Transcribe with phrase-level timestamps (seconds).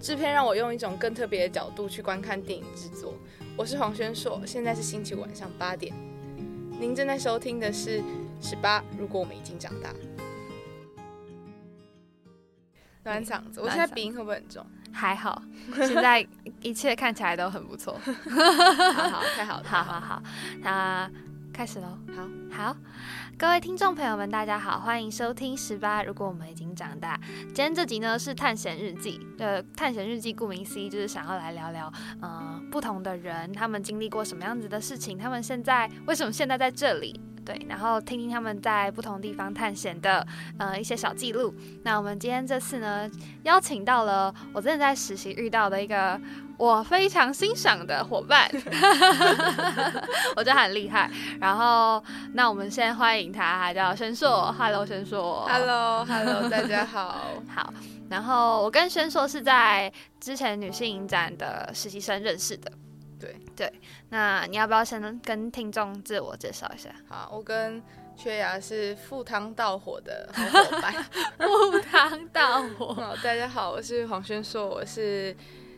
[0.00, 3.14] 制片让我用一种更特别的角度去观看电影制作。
[3.54, 5.94] 我是黄轩硕，现在是星期五晚上八点。
[6.80, 8.00] 您正在收听的是
[8.40, 9.90] 《十八》，如果我们已经长大。
[13.04, 14.64] 暖嗓子，我现在鼻音会不会很重？
[14.90, 15.42] 还好，
[15.76, 16.26] 现在
[16.62, 17.92] 一切看起来都很不错。
[18.00, 20.22] 好好，太好了，好好好，
[20.62, 21.10] 那
[21.52, 21.98] 开始喽。
[22.16, 22.76] 好好，
[23.40, 26.02] 各位听众朋友们，大家好，欢迎收听十八。
[26.02, 29.18] 如果我们已经长大，今天这集呢是探险日记。
[29.38, 37.18] 呃，探险日记顾名思义就是想要来聊聊，呃，不同的人他们经历过什么样子的事情，他们现在为什么现在在这里。
[37.50, 40.24] 对，然后听听他们在不同地方探险的
[40.56, 41.52] 呃一些小记录。
[41.82, 43.10] 那我们今天这次呢，
[43.42, 46.20] 邀请到了我真的在实习遇到的一个
[46.56, 48.48] 我非常欣赏的伙伴，
[50.36, 51.10] 我觉得很厉害。
[51.40, 52.00] 然后，
[52.34, 54.54] 那我们先欢迎他，他叫轩硕。
[54.56, 55.44] Hello，轩硕。
[55.50, 57.32] Hello，Hello，大家好。
[57.52, 57.74] 好。
[58.08, 62.70] 然后我跟轩硕是在之前女性影展的实习生认识的。
[63.20, 63.72] 对对，
[64.08, 66.88] 那你要不要先跟听众自我介绍一下？
[67.06, 67.82] 好，我跟
[68.16, 70.92] 缺牙是赴汤蹈火的好伙伴。
[71.38, 72.94] 赴汤蹈火。
[72.94, 75.36] 好，大家好，我是黄轩硕，我是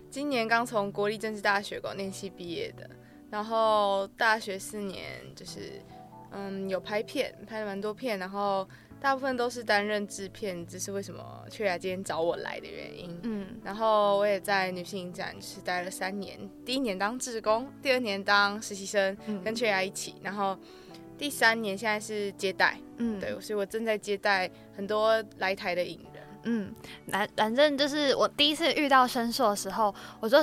[0.09, 2.89] 今年刚从国立政治大学广电系毕业的，
[3.31, 5.83] 然后大学四年就是
[6.31, 8.69] 嗯有拍片，拍了蛮多片，然后。
[9.03, 13.21] 大部分都是担任制片，这是为什么雀雅今天找我来的原因。
[13.25, 20.57] 嗯，然后我也在女性影展是待了三年，第一年当志工，第二年当实习生，跟雀雅一起，然后
[21.19, 22.79] 第三年现在是接待。
[22.99, 26.23] 嗯，对，所以我正在接待很多来台的影人。
[26.45, 26.73] 嗯，
[27.09, 30.39] 反反正就是我第一次遇到申硕的时候，我就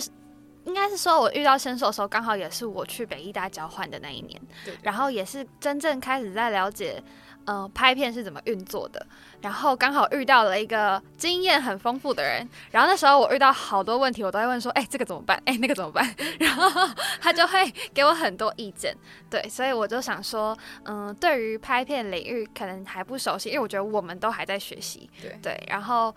[0.66, 7.02] 应该是说我遇到申硕的时候，刚好也是我去北艺大交换的那一年，对，然后也是真正开始在了解。
[7.50, 9.04] 嗯，拍片是怎么运作的？
[9.42, 15.42] 然后刚好遇到了一个经验很丰富的人，然后那时候我遇到好多问题，我都会问说：“哎，这个怎么办？
[15.46, 16.08] 哎，那个怎么办？”
[16.40, 16.88] 然后
[17.20, 18.96] 他就会给我很多意见。
[19.32, 25.10] 对，所以我就想说，嗯，对于拍片领域可能还不熟悉，因为我觉得我们都还在学习。
[25.20, 26.16] 对对，然后。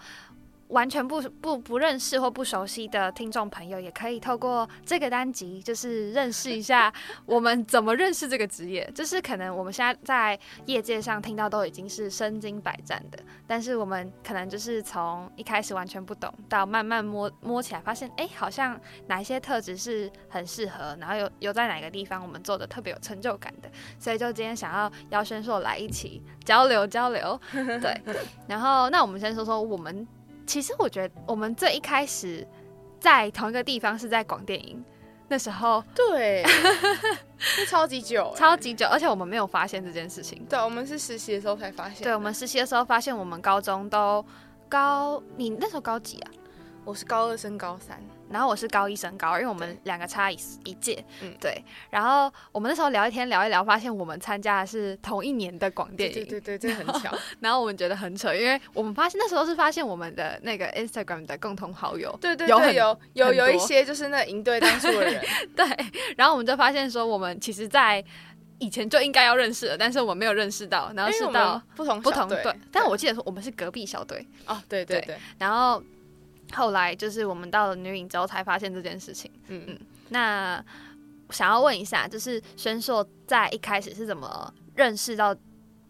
[0.68, 6.92] 完全不不不认识或不熟悉的听众朋友，也可以透过这个单集，就是认识一下
[7.26, 8.90] 我们怎么认识这个职业。
[8.94, 27.38] 就是可能我们现在在业界上听到都已经是身经百战的，但是我们可能就是从一开始完全不懂，到慢慢摸摸起来，发现哎，好像哪一些特质是很适合，然后有有在哪个地方我们做的特别有成就感的，所以就今天想要邀轩硕来一起交流交流。
[27.52, 28.00] 对，
[28.48, 30.06] 然后那我们先说说我们。
[30.46, 32.46] 其实我觉得我们最一开始
[33.00, 34.84] 在同一个地方是在广电影，
[35.28, 36.44] 那时候对，
[37.38, 40.44] 是超级久，超级久，而且我们没有发现这件事情。
[40.48, 42.02] 对，我们是实习的时候才发现。
[42.02, 44.24] 对，我们实习的时候发现我们高中都
[44.68, 46.30] 高，你那时候高几啊？
[46.84, 48.02] 我是高二升高三。
[48.32, 51.62] 然后我是高一升高二，因为我们两个差一一届，嗯，对。
[51.90, 57.14] 然后我们那时候聊一天聊一聊，发现我们参加的是同一年的广电影，对对对，这很巧。
[57.40, 65.22] 然后我们觉得很扯，因为我们发现那时候是发现我们的那个 Instagram 的共同好友，对对对，有有有一些就是那营队当初的人，
[65.54, 65.66] 对。
[66.16, 68.02] 然后我们就发现说，我们其实，在
[68.58, 72.42] 以前就应该要认识了，但是我们没有认识到，然后是到不同不同队。
[72.70, 75.18] 但我记得说我们是隔壁小队哦，对对对。
[75.38, 75.82] 然后。
[76.54, 79.30] 后来就是我们到了女影之后才发现这件事情。
[79.48, 79.78] 嗯嗯，
[80.10, 80.64] 那
[81.30, 85.34] 想要问一下，就是宣硕在一开始是怎么认识到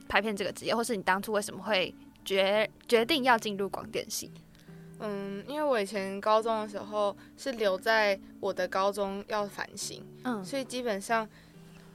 [0.08, 4.30] 拍片这个职业，或是你当初为什么会决决定要进入广电系？
[5.00, 11.28] 嗯，因为我以前高中的时候是留在我的高中要反省，嗯，所以基本上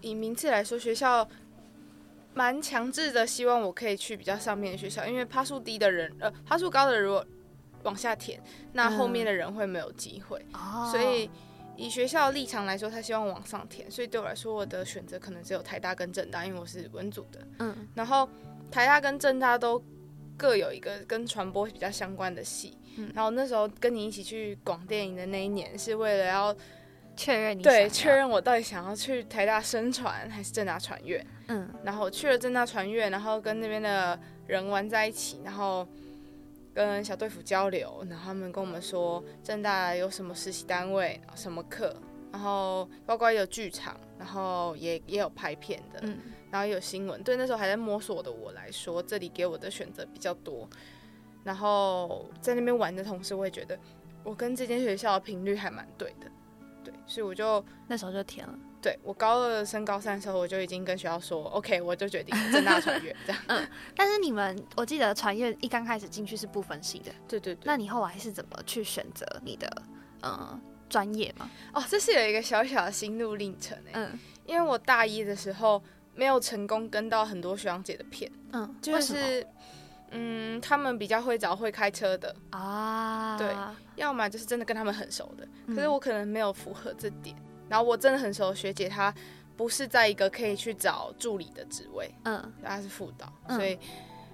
[0.01, 1.25] 以名次来说，学校
[2.33, 7.25] 蛮强制的，希望我可以去比较上面的学校，因为趴数低的人，呃，趴数高的如果
[7.83, 8.41] 往下填，
[8.73, 10.45] 那后面的人会没有机会。
[10.91, 11.29] 所以
[11.75, 13.89] 以学校立场来说，他希望往上填。
[13.89, 17.47] 所以对我来说，我的选择可能只有台大跟政大，因为我是文组的。
[17.59, 18.27] 嗯，然后
[18.71, 19.81] 台大跟政大都
[20.35, 22.77] 各有一个跟传播比较相关的系。
[22.97, 26.55] 嗯，然后那时候跟你一起去广电影的那一年，是为了要
[27.15, 31.25] 确认你对确认我到底想要去台大声传还是政大传院。
[31.47, 35.87] 嗯，然后去了政大传院，然后跟那边的人玩在一起，然后。
[36.77, 41.91] 跟小队服交流，然后他们跟我们说正大有什么实习单位、什么课，
[42.31, 46.19] 然后包括有剧场，然后也也有拍片的，嗯，
[46.51, 47.23] 然后有新闻。
[47.23, 50.69] 对那时候还在摸索的我来说，这里给我的选择比较多。
[51.43, 53.75] 然后在那边玩的同时，我也觉得
[54.23, 56.29] 我跟这间学校的频率还蛮对的，
[56.83, 58.59] 对，所以我就那时候就填了。
[58.87, 63.41] 对我高二升高三的时候，我就已经跟学校说，OK，我就决定正大传阅这样。
[63.47, 63.67] 嗯，
[63.97, 67.63] 但是你们，我记得传阅一刚开始进去是不分系的，对对对。
[67.65, 69.69] 那你后来是怎么去选择你的
[70.21, 70.57] 呃
[70.87, 71.51] 专业吗？
[71.73, 73.91] 哦，这是有一个小小的心路历程哎。
[73.93, 74.19] 嗯。
[74.45, 75.83] 因为我大一的时候
[76.15, 79.45] 没有成功跟到很多学长姐的片，嗯，就是
[80.11, 83.53] 嗯，他们比较会找会开车的啊，对，
[83.97, 85.45] 要么就是真的跟他们很熟的，
[85.75, 87.35] 可是我可能没有符合这点。
[87.69, 89.13] 然后我真的很熟的学姐，她
[89.55, 93.77] 不是在一个可以去找助理的职位，嗯，她是副导，所以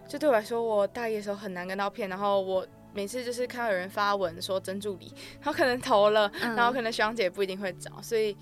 [0.07, 2.09] 就对我来说，我大一的时候很难跟到片。
[2.09, 8.35] 然后我每次就是看到有人发文说真助理，然后可能投了，然后可能学长姐不一定会找，所以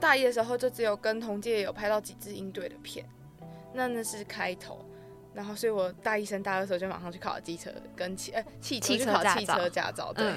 [0.00, 3.04] 大一的时候就只有跟同届有拍到几支应对的片，
[3.74, 4.81] 那那是开头。
[5.34, 10.12] 然后，所以我大一升大二的时候就马上去考了机车跟汽呃汽汽车考汽车驾照。
[10.12, 10.30] 对，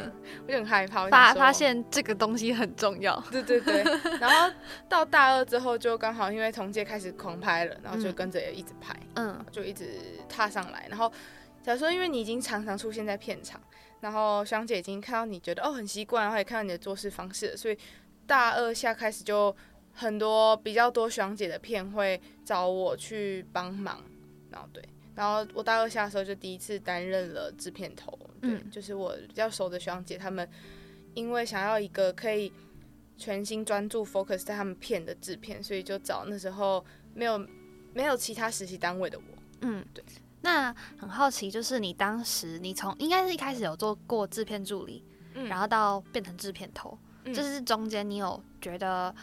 [0.48, 3.22] 我就很害怕，发发现这个东西很重要。
[3.30, 3.84] 对对对。
[4.20, 4.50] 然后
[4.88, 10.00] 到大二之后，就刚好因为同届开始狂拍了，然后就跟着也一直拍，嗯，就一直
[10.30, 10.86] 踏上来。
[10.90, 11.12] 然后
[11.62, 13.60] 假如说，因为你已经常常出现在片场，
[14.00, 17.78] 然后香姐已经看到你觉得哦很习惯，然后也看到你的做事方式，所以
[18.26, 19.54] 大二下开始就
[19.94, 24.02] 很多比较多香姐的片会找我去帮忙。
[24.56, 24.82] 然后对，
[25.16, 30.50] 然后我大二下的时候就第一次担任了制片头，对，就是我比较熟的学长姐他们，
[31.14, 32.54] 因为想要一个可以
[33.18, 37.38] 全心专注 focus 在他们片的制片，所以就找那时候没有
[37.94, 39.24] 没有其他实习单位的我。
[39.60, 40.02] 嗯，对。
[40.42, 45.04] 那很好奇，就是你当时你从应该是一开始有做过制片助理，
[45.34, 49.14] 然后到变成制片头，就是中间你有觉得。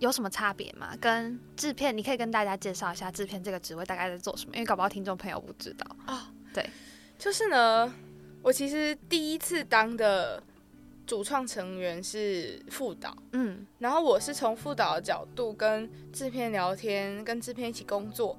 [0.00, 0.96] 有什么差别吗？
[1.00, 5.86] 跟制片，你可以跟大家介绍一下制片这个职位大概在做什么，因为搞不好听众朋友不知道。
[6.08, 6.20] 哦。
[6.52, 6.68] 对，
[7.16, 7.94] 就是呢，
[8.42, 10.42] 我其实第一次当的
[11.06, 18.36] 主创成员是副导，嗯，然后我是从副导的角度跟制片聊天，跟制片一起工作，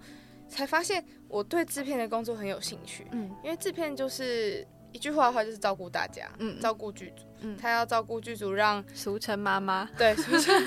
[0.49, 4.67] 才发现我对制片的工作很有兴趣，嗯，因为制片就是。
[4.93, 10.65] 一句话的话就是照顾大家，嗯，照顾剧组，嗯，他要照顾剧组，让俗称妈妈，对， 俗称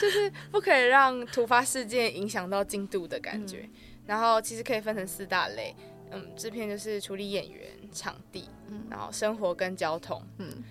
[0.00, 3.68] 就是不可以让突发事件影响到进度的感觉。
[4.06, 5.74] 然后其实可以分成四大类，
[6.10, 10.62] 嗯，制片就是处理演员、场地，嗯，然后生活跟交通，嗯，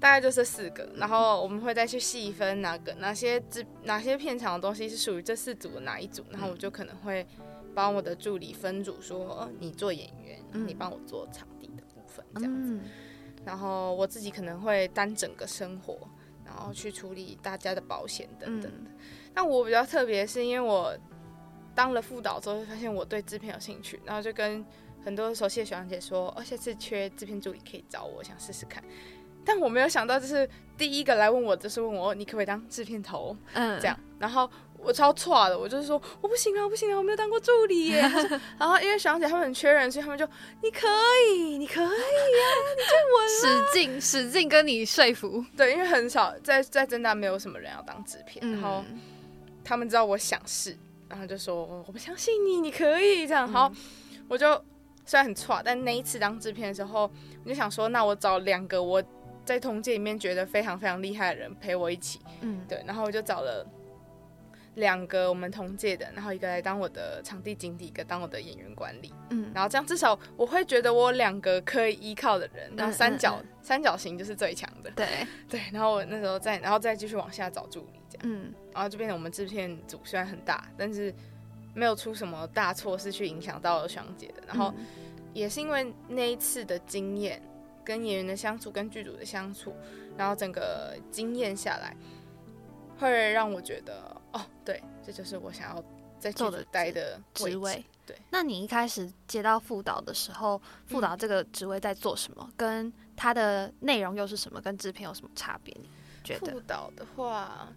[0.00, 0.90] 大概就这四个。
[0.96, 7.24] 然后我们会再去细分哪个哪些制哪些片场的东西是属于这四组的哪一组，然后我就可能会
[7.72, 12.24] 帮我的助理分组，说你做演员，你帮我做场地的部分。
[12.34, 12.80] 这样子，
[13.44, 15.98] 然后我自己可能会担整个生活，
[16.44, 18.90] 然后去处理大家的保险等等的。
[19.34, 20.96] 那我比较特别，是因为我
[21.74, 24.64] 当了副导之后，发现我对制片有兴趣，然后就跟
[25.04, 28.82] 很多熟悉的学长姐说：“哦，下次缺制片助理可以找我，想试试看。”
[29.44, 30.48] 但我没有想到，就是
[30.78, 34.48] 第一个来问我，就是问我你可不可以当制片头，嗯，这样，然后。
[34.84, 38.00] 我超错的，我就是说我不行啊，不行啊，我没有当过助理耶。
[38.58, 40.26] 然后因为小姐他们很缺人，所以他们就
[40.62, 40.88] 你可
[41.36, 42.44] 以，你可以呀，
[42.76, 43.28] 你就稳
[43.68, 45.44] 使劲使劲跟你说服。
[45.56, 48.84] 对，因为很少在在真大没有什么人要当制片，然后
[49.64, 50.76] 他们知道我想试，
[51.08, 53.46] 然后就说我不相信你，你可以这样。
[53.48, 53.72] 好，
[54.28, 54.52] 我就
[55.06, 57.10] 虽然很错，但那一次当制片的时候，
[57.44, 59.02] 我就想说，那我找两个我
[59.44, 62.18] 在同届里面觉得非常非常厉害的人陪我一起。
[62.40, 63.64] 嗯，对，然后我就找了。
[64.76, 69.12] 两个我们同届的，然后一个来当我的场地经理，一个当我的演员管理。
[69.28, 74.90] 嗯，然后这样至少我会觉得我两个可以依靠的人，然后三角三角形就是最强的。
[74.92, 75.06] 对
[75.46, 78.22] 对，然后我那时候再然后再继续往下找助理这样。
[78.22, 81.14] 嗯，然后就变成我们制片组虽然很大，但是
[81.74, 84.42] 没有出什么大错事去影响到双姐的。
[84.46, 84.72] 然后
[85.34, 87.42] 也是因为那一次的经验，
[87.84, 89.74] 跟演员的相处，跟剧组的相处，
[90.16, 91.94] 然后整个经验下来，
[92.98, 94.21] 会让我觉得。
[94.32, 95.84] 哦，对，这就是我想要
[96.18, 97.84] 在做的待的职位。
[98.04, 102.50] 对，那你一开始接到副导的时候，副导这个职位在做什么？
[102.56, 104.60] 跟它的内容又是什么？
[104.60, 105.72] 跟制片有什么差别？
[105.80, 105.88] 你
[106.24, 106.52] 觉得？
[106.52, 107.68] 副导的话，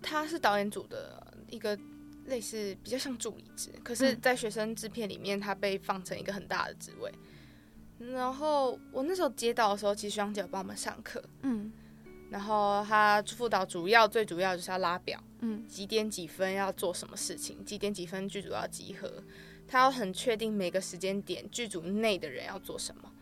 [0.00, 1.78] 他是导演组的一个
[2.26, 7.12] 类似比较像助理职，可是，在学生制片里面，他被放成一个很大的职位。
[7.98, 11.22] 然后我那时候接到的时候，其实双姐帮我们上课。
[11.42, 11.70] 嗯。
[12.30, 19.22] 然后他副导主要最主要就是要拉表，嗯，几点几分要做什么事情，几点几分剧组要集合，
[19.68, 23.12] 他要很确定每个时间点剧组内的人要做什么。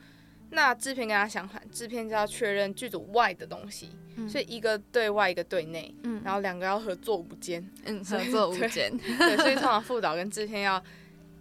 [0.51, 3.91] 那制片跟他相反，制片就要确认剧组外的东西，
[4.29, 10.83] 所以一个对外，一个对内，嗯，然后两个要合作无间，嗯，合作无间，对，所以通常副导跟制片要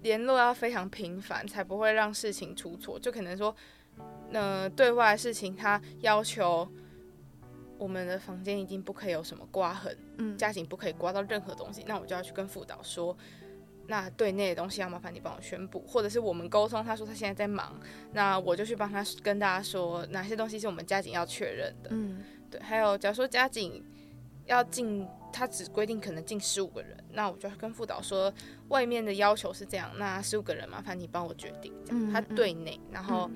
[0.01, 2.99] 联络要非常频繁，才不会让事情出错。
[2.99, 3.55] 就可能说，
[4.33, 6.67] 呃，对外的事情他要求。
[7.77, 13.15] 我们的房间一定不可以有什么刮痕，嗯，家景不可以刮到任何东西，那我就要去跟副导说，
[13.87, 17.79] 那对内的东西要麻烦你帮我宣布，或者是我们沟通，他说他现在在忙，
[18.13, 23.83] 那我就去帮他跟大家说哪些东西是我们家景要确认的，嗯，对，还有假如说家景
[24.45, 28.33] 要进，他只规定可能进十五个人，那我就跟副导说，
[28.69, 33.29] 外面的要求是这样，那十五个人麻烦你帮我决定，这样他对内，然后。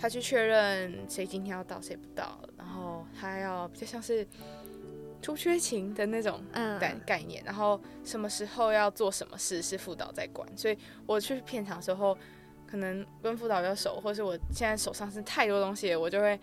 [0.00, 2.47] 他去确认谁今天要到，谁不到，然
[2.78, 4.26] 后他要比较像是
[5.20, 6.40] 出缺勤的那种
[6.80, 12.16] 概概念，然后什么时候要做什么事是副导在管，所以我去片场的时候，
[12.66, 16.38] 可能跟副导比较熟，或是我现在手上是太多东西，我就会，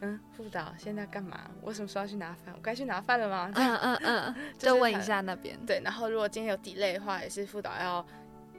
[0.00, 1.50] 嗯，副导现在干嘛？
[1.62, 2.54] 我什么时候要去拿饭？
[2.54, 3.50] 我该去拿饭了吗？
[3.54, 5.58] 嗯嗯嗯， 就问一下那边。
[5.66, 8.06] 对，然后如果今天有 delay 的话，也是副导要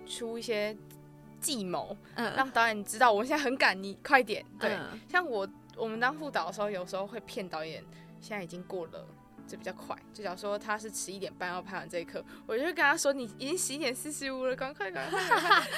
[0.05, 0.75] 出一些。
[1.41, 4.45] 计谋，嗯，让导演知道我们现在很赶，你快点。
[4.59, 4.77] 对，
[5.07, 5.47] 像我
[5.79, 7.83] 我们当副导的时候，有时候会骗导演，
[8.19, 9.07] 现在已经过了，
[9.47, 9.95] 就比较快。
[10.13, 15.19] 就假如说他是十一点半要拍完这一刻，我就跟他说你已经十一点四十五了，赶快赶快。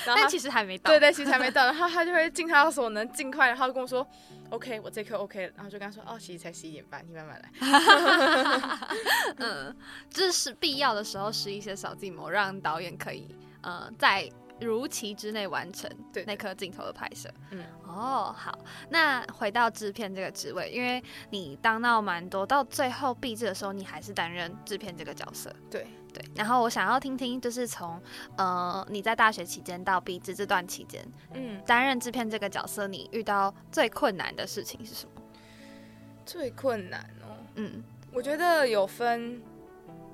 [0.06, 0.90] 但其实还没到。
[0.92, 1.66] 对对，其实还没到。
[1.66, 4.06] 然后他就会尽他所能尽快，然后跟我说
[4.50, 5.54] OK，我这刻 OK 了。
[5.56, 8.88] 然后就跟他说哦，其实才十一点半，你慢慢来。
[9.38, 9.76] 嗯，
[10.10, 14.30] 这是必要的时候施一些小计谋，让导演可以呃在。
[14.62, 15.90] 如期之内完成
[16.26, 17.30] 那颗镜头的拍摄。
[17.50, 18.58] 嗯，哦，好，
[18.90, 25.54] 那回到制片这个职位，因为你当到蛮多，到最后毕制的时候，你还是担任制片这个角色。
[25.70, 26.24] 对对。
[26.36, 28.00] 然后我想要听听，就是从
[28.38, 35.22] 呃你在大学期间到毕制这段期间，嗯，担任制片这个角色，你遇到最困难的事情是什么？
[36.24, 39.42] 最困难哦，嗯，我觉得有分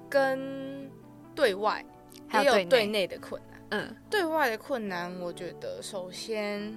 [0.09, 0.89] 跟
[1.35, 1.85] 对外，
[2.29, 3.56] 还有对内的困难。
[3.71, 6.75] 嗯，对外的困难，我觉得首先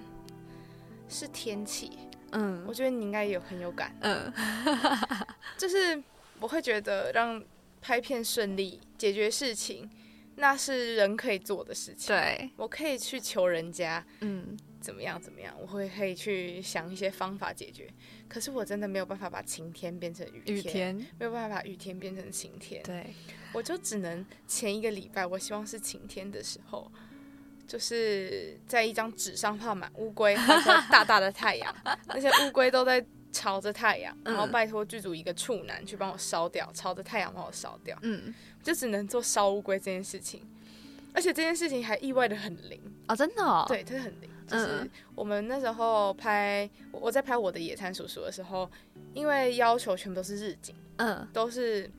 [1.09, 1.93] 是天气。
[2.33, 3.95] 嗯，我觉得你应该有很有感。
[4.01, 4.33] 嗯，
[5.59, 6.03] 就是
[6.41, 7.43] 我会觉得让
[7.81, 9.91] 拍片顺利、解决事情，
[10.37, 12.09] 那是人可以做的事情。
[12.15, 17.89] 对，我可以去求人家，嗯，怎么样怎么样，我会可以去想一些方法解决。
[18.29, 22.83] 可是我真的没有办法把晴天变成雨天，没有办法把雨天变成晴天。
[22.85, 23.13] 对。
[23.53, 26.91] 我就只能前一个礼拜，我希望是晴天的时候，
[27.67, 30.55] 就是在一张纸上画满乌龟和
[30.91, 31.75] 大大的太阳，
[32.07, 37.97] 那些乌龟都在朝着太阳，然后拜托剧组一个处男去帮我烧掉，朝着太阳帮我烧掉。
[38.03, 40.47] 嗯，就只能做烧乌龟这件事情，
[41.13, 43.15] 而且这件事情还意外的很灵啊！
[43.15, 44.31] 真的，对，真的很灵。
[44.47, 48.69] 就是我们那时候拍，我在拍我的野餐叔叔的时候，
[49.15, 51.91] 因为要求全部都是日景，嗯，都是。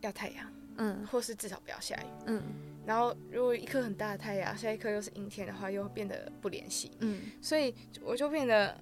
[0.00, 2.42] 要太阳，嗯，或是至少不要下雨，嗯。
[2.86, 7.20] 然后如果一颗很大的太阳，下一颗又是阴天的话，又变得不联系，嗯。
[7.42, 8.74] 所以我就变得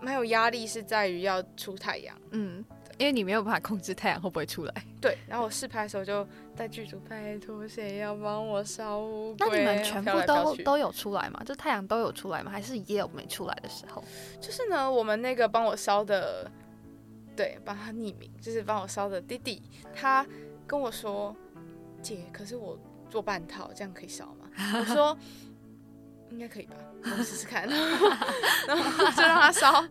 [0.00, 2.62] 蛮有压力，是在于要出太阳，嗯，
[2.98, 4.74] 因为你没有办法控制太阳会不会出来。
[5.00, 5.16] 对。
[5.26, 9.48] 然后我试拍的时候就在剧组拜托谁要帮我烧乌龟？
[9.48, 11.42] 那你们全部都都有出来吗？
[11.46, 12.50] 就太阳都有出来吗？
[12.50, 14.04] 还是也有没出来的时候？
[14.40, 16.50] 就是呢，我们那个帮我烧的。
[17.42, 19.60] 对，帮他匿名，就是帮我烧的弟弟，
[19.92, 20.24] 他
[20.64, 21.34] 跟我说
[22.00, 22.78] ：“姐，可是我
[23.10, 25.18] 做半套，这样可以烧吗？” 我说
[26.30, 27.66] ：“应该可以吧，我们试试看。
[28.68, 29.84] ”然后就让他烧，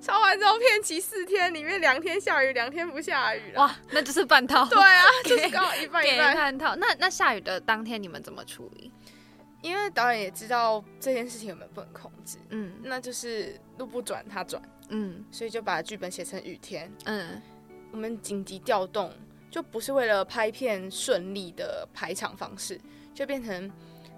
[0.00, 4.66] 烧完之后片期四天，里面两天下雨，两天不下雨哇，那就是半套。
[4.66, 6.34] 对啊，就是刚好一半一半。
[6.34, 6.74] 半套。
[6.74, 8.90] 那那下雨的当天你们怎么处理？
[9.62, 14.60] 因为导演也知道这件事情有没有不能控制，嗯，那就是路不转他转。
[14.88, 16.90] 嗯，所以就把剧本写成雨天。
[17.04, 17.40] 嗯，
[17.92, 19.12] 我们紧急调动，
[19.50, 22.80] 就不是为了拍片顺利的排场方式，
[23.14, 23.70] 就变成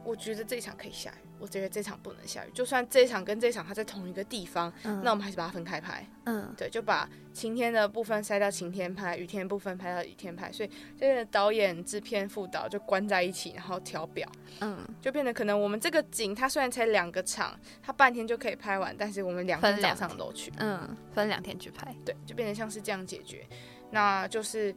[0.05, 1.30] 我觉得这一场可以下雨。
[1.41, 4.71] 我觉得这场不能下雨，就算这一场跟这场它在同一个地方，
[5.03, 6.07] 那我们还是把它分开拍。
[6.25, 14.31] 嗯，对，就把晴天的部分塞到晴天拍，雨天的部分拍到雨天拍，所以这个导演、制片、副导就关在一起，然后调表。
[14.61, 20.53] 嗯，就变得可能我们这个景它虽然才两个场，它半天就可以拍完，但是我们两天早上都去。
[20.59, 21.95] 嗯，分两天去拍。
[22.05, 23.47] 对，就变成像是这样解决。
[23.91, 24.75] 那就是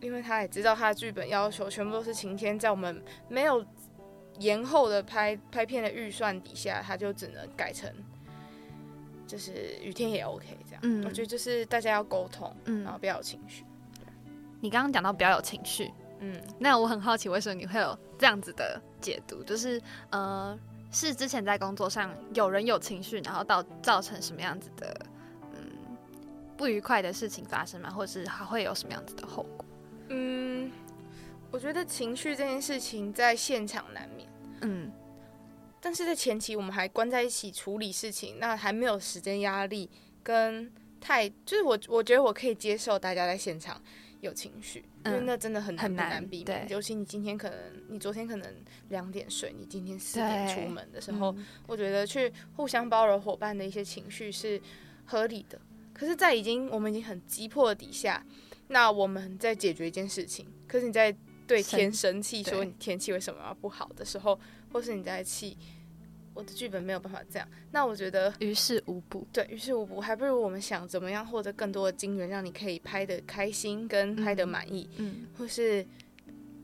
[0.00, 3.64] 因为他也知道他的剧本要求全部都是晴天，在我们没有。
[4.38, 7.92] 延后的拍拍片的预算底下，他就只能改成，
[9.26, 10.80] 就是雨天也 OK 这样。
[10.82, 13.64] 嗯，我觉得就是大家要沟通，嗯，然后不要有情绪。
[14.60, 15.90] 你刚刚讲到不要有情绪，
[16.20, 19.42] 嗯，那我很好奇，为什么你会有这样子的解读？
[19.44, 19.80] 就是
[20.10, 20.58] 呃，
[20.90, 25.06] 是之前在工作上有人有情绪，然后到造成什么样子的
[25.54, 25.60] 嗯
[26.56, 27.90] 不愉快的事情发生吗？
[27.90, 29.64] 或者是还会有什么样子的后果？
[30.08, 30.70] 嗯。
[31.50, 34.28] 我觉得情绪这件事情在现场难免，
[34.60, 34.92] 嗯，
[35.80, 39.88] 但是在前期我们还关在一起处理事情，那还没有时间压力
[40.22, 43.80] 跟太，就是我我觉得我可以接受大家在现场
[44.20, 46.68] 有情绪，因为那真的很难很难避免。
[46.68, 48.54] 尤其你今天可能，你昨天可能
[48.90, 51.34] 两点睡，你今天四点出门的时候，
[51.66, 54.60] 我觉得去互相包容伙伴的一些情绪是
[55.06, 55.58] 合理的。
[55.94, 58.24] 可是，在已经我们已经很急迫的底下，
[58.68, 61.16] 那我们在解决一件事情，可是你在
[61.48, 64.38] 对天生气，说你天气为什么要不好的时候，
[64.72, 65.58] 或是你在气。
[66.34, 69.26] 我的剧本没有办法这样，那我觉得于事无补。
[69.32, 74.88] 对于事无补，还不如我们想怎么样获得更多的金源，让你可以拍的开心跟拍的满意。
[74.98, 75.84] 嗯，或是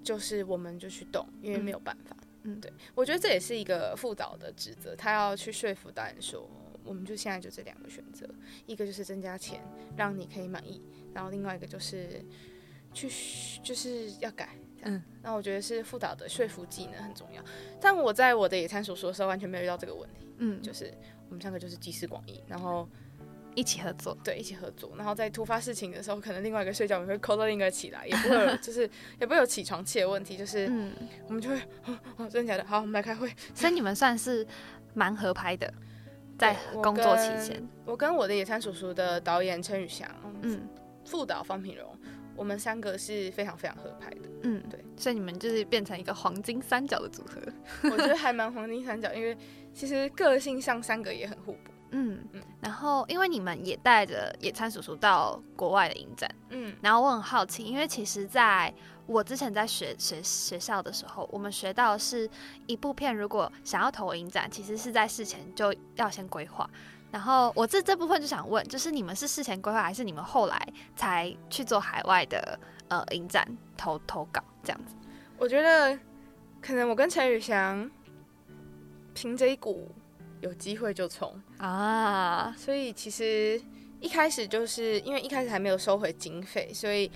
[0.05, 2.17] 就是我们就去动，因为没有办法。
[2.45, 6.49] 嗯，对，我觉得这也是一个副导的职责，他要去说服导演说，
[6.85, 8.29] 我们就现在就这两个选择，
[8.67, 9.61] 一个就是增加钱
[9.97, 10.81] 让你可以满意，
[11.13, 12.25] 然后另外一个就是
[12.93, 13.09] 去
[13.65, 14.57] 就是要改。
[14.85, 17.43] 嗯，那我觉得是副导的说服技能很重要。
[17.81, 20.29] 但我在我的野餐所说的时候，完全没有遇到这个问题。
[20.39, 20.93] 嗯，就是
[21.29, 22.89] 我们三个就是集思广益，然后
[23.55, 24.93] 一起合作，对，一起合作。
[24.97, 28.83] 然后在突发事情的时候，可能另外一个睡觉也会 call 到另一个起来，也不会 就是
[29.21, 30.37] 也不会有起床气的问题。
[30.37, 30.93] 就是嗯，
[31.29, 31.57] 我们就会
[32.17, 32.65] 哦，真的假的？
[32.65, 33.33] 好，我们来开会。
[33.55, 34.47] 所以你们算是
[34.93, 35.73] 蛮合拍的，
[36.37, 40.11] 在工作期间，我跟我的野餐叔叔的导演陈宇翔，
[40.43, 40.69] 嗯，
[41.05, 41.94] 副导方品荣。
[42.37, 47.41] 我们三个是非常非常合拍的，嗯，对，所以你们就是变成一个黄金三角的组合，
[47.91, 49.37] 我觉得还蛮黄金三角，因为
[49.73, 52.43] 其实个性上三个也很互补，嗯嗯。
[52.61, 58.73] 然后因为你们也带着野餐叔叔到国外的影展，嗯，然后我很好奇，因为其实在
[59.07, 62.29] 我之前在学学学校的时候，我们学到是
[62.67, 66.69] 一部片如果想要投影展，其实是在事前就要先规划。
[67.15, 74.97] 然后我这这部分就想问，就是你们是事前规划，还是你们后来才去做海外的呃影展投投稿这样子？
[75.39, 75.97] 我觉得
[76.61, 77.89] 可能我跟陈宇翔
[79.15, 79.89] 凭着一股
[80.41, 83.63] 有机会就冲啊，所以其实
[84.01, 87.09] 一开始就是因为一开始还没有收回经费，所以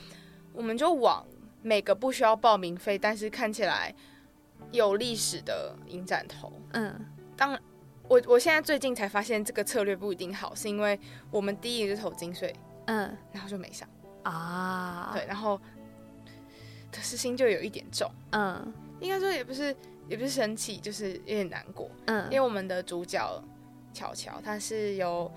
[0.53, 1.27] 我们就往
[1.61, 3.93] 每个不需要报名费，但是看起来
[4.71, 6.53] 有历史的影展投。
[6.75, 7.05] 嗯，
[7.37, 7.59] 当。
[8.09, 10.99] 我我现在最近才发现这个策略不一定好，是因为
[11.31, 12.55] 我们第一个就投金税，
[12.87, 13.87] 嗯，然后就没上
[14.23, 15.61] 啊，对，然后
[16.91, 19.77] 可是心就有一点重，嗯，应该说也不是
[20.09, 23.45] 也不是生气，就是有点难过，嗯，因为我们的主角
[23.93, 25.31] 巧巧他是由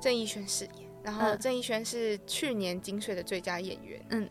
[0.00, 4.28] 郑义轩饰演，然后郑义轩是去年金税的最佳演员，嗯，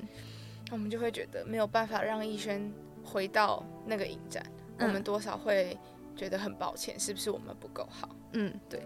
[0.71, 4.43] 我们就会觉得没有办法让义轩回到那个影展，
[4.79, 5.77] 我们多少会。
[6.15, 8.09] 觉得很抱歉，是不是我们不够好？
[8.33, 8.85] 嗯，对。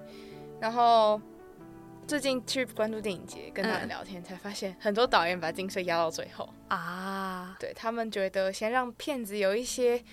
[0.60, 1.22] 然后
[2.08, 7.56] 最近去关注电影节，跟他们聊天，才发现很多导演把金税压到最后啊。
[7.60, 10.04] 对他们觉得先让片子有一些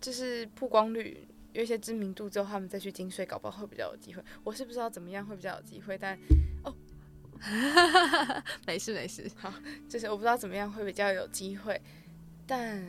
[0.00, 4.22] 就是曝光率，有一些知名度之后，他们再去金税，搞不好会比较有机会。
[4.44, 6.18] 我是不知道怎么样会比较有机会，但
[6.62, 6.74] 哦，
[8.66, 9.30] 没事没事。
[9.36, 9.52] 好，
[9.88, 11.80] 就是我不知道怎么样会比较有机会，
[12.46, 12.84] 但。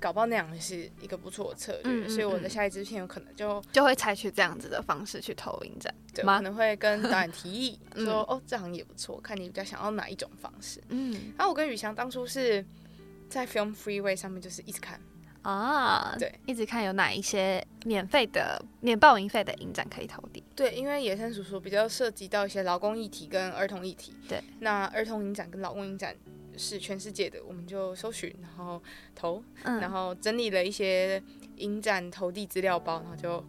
[0.00, 10.82] 搞不好那样是一个不错的策略，所以我的下一支片有可能就就会采取这样子的方式去投影展，对，可能会跟导演提议 说，哦，这样也不错，看你比较想要哪一种方式。
[10.88, 12.64] 嗯，然后我跟宇翔当初是
[13.28, 15.00] 在 Film Freeway 上面就是一直看。
[15.42, 20.44] 啊，对，一直看有哪一些免费的免报名费的影展可以投递。
[20.54, 26.14] 对，因为野生叔叔比较涉及到一些劳工议题跟儿童议题，对，那儿童影展跟劳工影展。
[26.60, 28.80] 是全世界的，我们就搜寻，然后
[29.14, 31.20] 投，然后整理了一些
[31.56, 33.44] 影展投递资料包，然后就，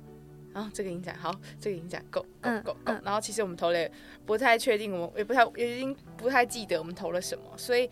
[0.53, 2.93] 然后这个影展好，这个影展够，够够够。
[3.03, 3.89] 然后其实我们投了，
[4.25, 7.43] 不太确定，我们也不太也，已经不太记得我们投了什么。
[7.57, 7.89] 所以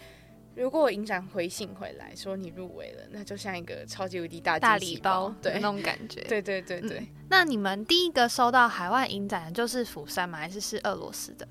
[0.56, 6.22] 如果影展回信回来说你入围了，那就像一个超级无敌大大礼包，对那种感觉。
[6.22, 7.06] 对对对对。
[7.30, 10.38] 那你们第一个收到海外影展的就是釜山吗？
[10.38, 11.48] 还是是俄罗斯的？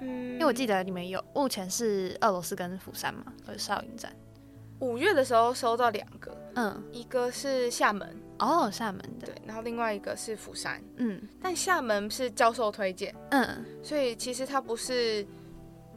[0.00, 4.14] 嗯，因为我记得你们有目前是俄罗斯跟釜山嘛，和少影展。
[4.80, 15.26] 五月的时候收到两个，嗯，一个是厦门，哦，厦门的，对，然后另外一个是釜山，嗯，但厦门是教授推荐，嗯，所以其实他不是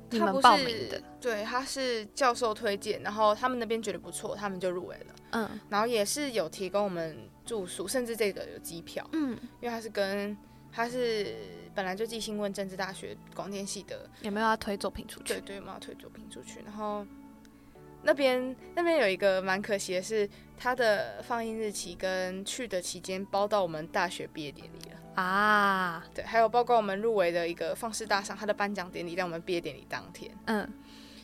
[0.10, 10.38] 他们报名的，对，他是教授推荐，然后他们那边觉得不错，他们就入围了，嗯，然后也是有提供我们住宿，甚至这个有机票，嗯，因为他是跟
[10.72, 11.36] 他是。
[11.76, 15.36] 本来就寄信问政治大学广电系的有没有要推作品出去？
[15.36, 16.60] 对对，有没有推作品出去？
[16.66, 17.06] 然后
[18.04, 20.28] 那边那边有一个蛮可惜的是，
[20.58, 26.06] 他的放映日期跟去的期间包到我们大学毕业典礼了啊。
[26.14, 30.30] 对，还有包括我们入围的一个放肆大赏，他的颁奖典礼在我们毕业典礼当天。
[30.48, 30.68] 嗯，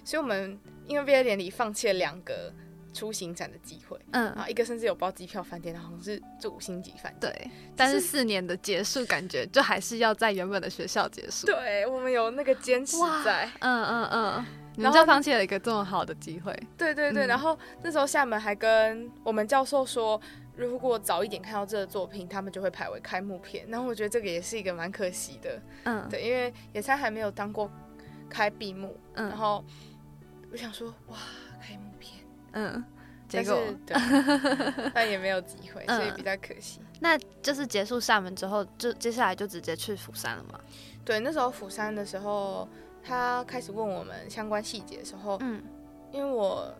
[0.05, 2.53] 所以我们因为毕业典礼放弃了两个
[2.95, 7.51] 出行展的机会，嗯，然后一个甚至有包机票饭店，好像是住五星级饭店，对。
[7.75, 11.45] 但是四年的结束，感觉就还是要在原本的学校结束。
[11.45, 14.45] 对我们有那个坚持在，嗯嗯嗯，
[14.77, 16.57] 然后放弃了一个这么好的机会。
[16.77, 20.19] 对对对，然后那时候厦门还跟我们教授说。
[20.57, 23.65] 如果早一点看到这个作品，他们就会排为开幕片。
[23.67, 27.69] 然后我觉得这个也是一个蛮可惜的，嗯，对，因为野餐还没有当过
[28.29, 29.61] 开闭幕，嗯，然后
[30.49, 31.17] 我想说，哇，
[31.61, 32.24] 开幕片，
[32.55, 32.83] 嗯，
[33.29, 33.95] 结果对，
[34.93, 36.81] 但也没有机会，所以比较可惜。
[36.99, 40.59] 那就是结束厦门之后，就接下来就直接去釜山了吗？
[41.05, 42.67] 对，那时候釜山的时候，
[43.03, 45.63] 他开始问我们相关细节的时候，嗯，
[46.11, 46.73] 因为我。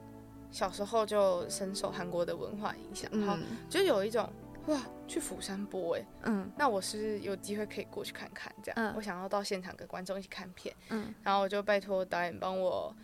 [0.51, 3.35] 小时候就深受韩国的文化影响，然后
[3.69, 4.31] 就有一种
[4.67, 12.95] 哇，去釜山播哎，嗯，那我是有机会可以过去看看，这样，我想要到现场跟观众一起看片，嗯，然后我就拜托导演帮我，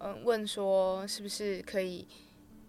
[0.00, 2.06] 嗯，问说是不是可以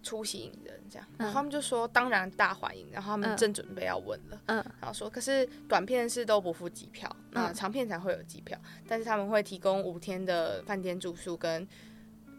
[0.02, 11.66] 出席引人这样，然后他们就说当然大欢迎，然后他们正准备要问了，嗯，然后说可是短片是都不付机票，那长片才会有机票，但是他们会提供五天的饭店住宿跟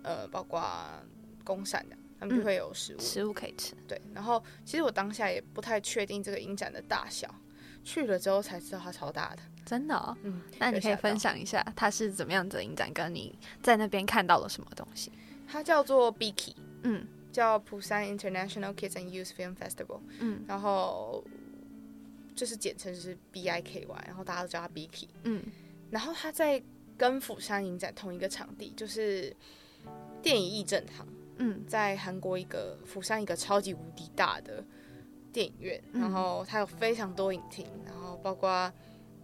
[0.03, 0.63] 呃，包括。
[1.43, 3.73] 公膳的，他们就会有食物，食物可以吃。
[3.87, 7.27] 对，然后其实我当下也不太确定这个影展的大小，
[7.83, 10.17] 去了之后才知道它超大的，真的。
[10.23, 15.11] 嗯，那你可以分享一下它是怎么样的影展，跟你在那边看到了什么东西？
[15.47, 21.23] 它叫做 BIKI，嗯，叫釜山 International Kids and Youth Film Festival，嗯，然后
[22.35, 25.43] 就是简称是 BIKY，然后大家都叫它 BIKI，嗯，
[25.89, 26.61] 然后它在
[26.97, 29.35] 跟釜山影展同一个场地，就是
[30.21, 31.07] 电影艺正堂。
[31.43, 34.63] 嗯，在韩国一个釜山一个超级无敌大的
[35.33, 38.71] 电影院，然后它有非常多影厅，然后包括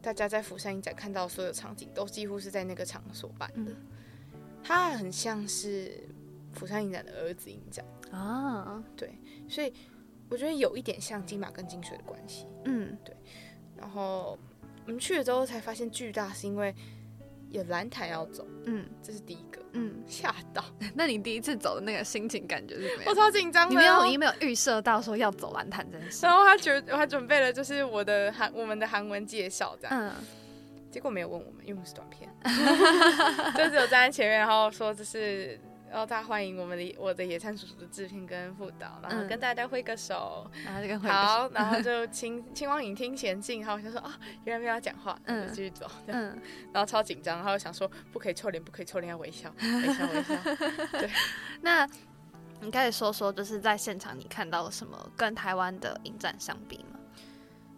[0.08, 3.74] 大家在釜山影展看到所有场景都几乎是在那个场所办的。
[4.64, 6.02] 它很像是
[6.54, 9.74] 釜山影展的儿子影展啊，对，所以
[10.30, 12.48] 我觉得有一点像金马跟金水的关系。
[12.64, 13.14] 嗯，对。
[13.76, 14.40] 然后
[14.86, 16.74] 我们去了之后才发现巨大，是因为
[17.50, 18.46] 有蓝毯要走。
[18.66, 19.62] 嗯，这是第一个。
[19.74, 20.64] 嗯，吓到。
[20.96, 23.10] 那你第一次走的那个心情感觉是怎么样？
[23.10, 23.72] 我超紧张的。
[23.72, 26.26] 你没有，你没有预设到说要走蓝毯，这件事。
[26.26, 29.98] 然后他觉，我还准备了就是我的韩，我们的韩文介绍这样。
[29.98, 30.12] 嗯。
[30.90, 32.30] 结果没有问我们，因为我们是短片，
[33.56, 35.60] 就只有站在前面，然后说这是。
[35.90, 43.62] 然后大家欢迎我们的我的野餐叔叔的制片跟副导，然后跟大家挥个手，然后就跟好， 然后就青青光影厅前进。
[43.62, 46.38] 然后我就说啊，原来没有讲话，嗯，继续走，嗯，
[46.74, 50.36] 然后超紧张，然后想说不可以臭脸，不可以臭脸，要微笑， 微笑，微笑。
[50.92, 51.10] 对，
[51.62, 51.88] 那
[52.60, 57.00] 你可以说说，就是在现场你看到了什么跟台湾的影展相比吗？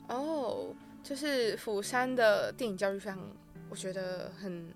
[0.08, 3.20] 哦，就是釜山的电影教育非常，
[3.70, 4.74] 我觉得很，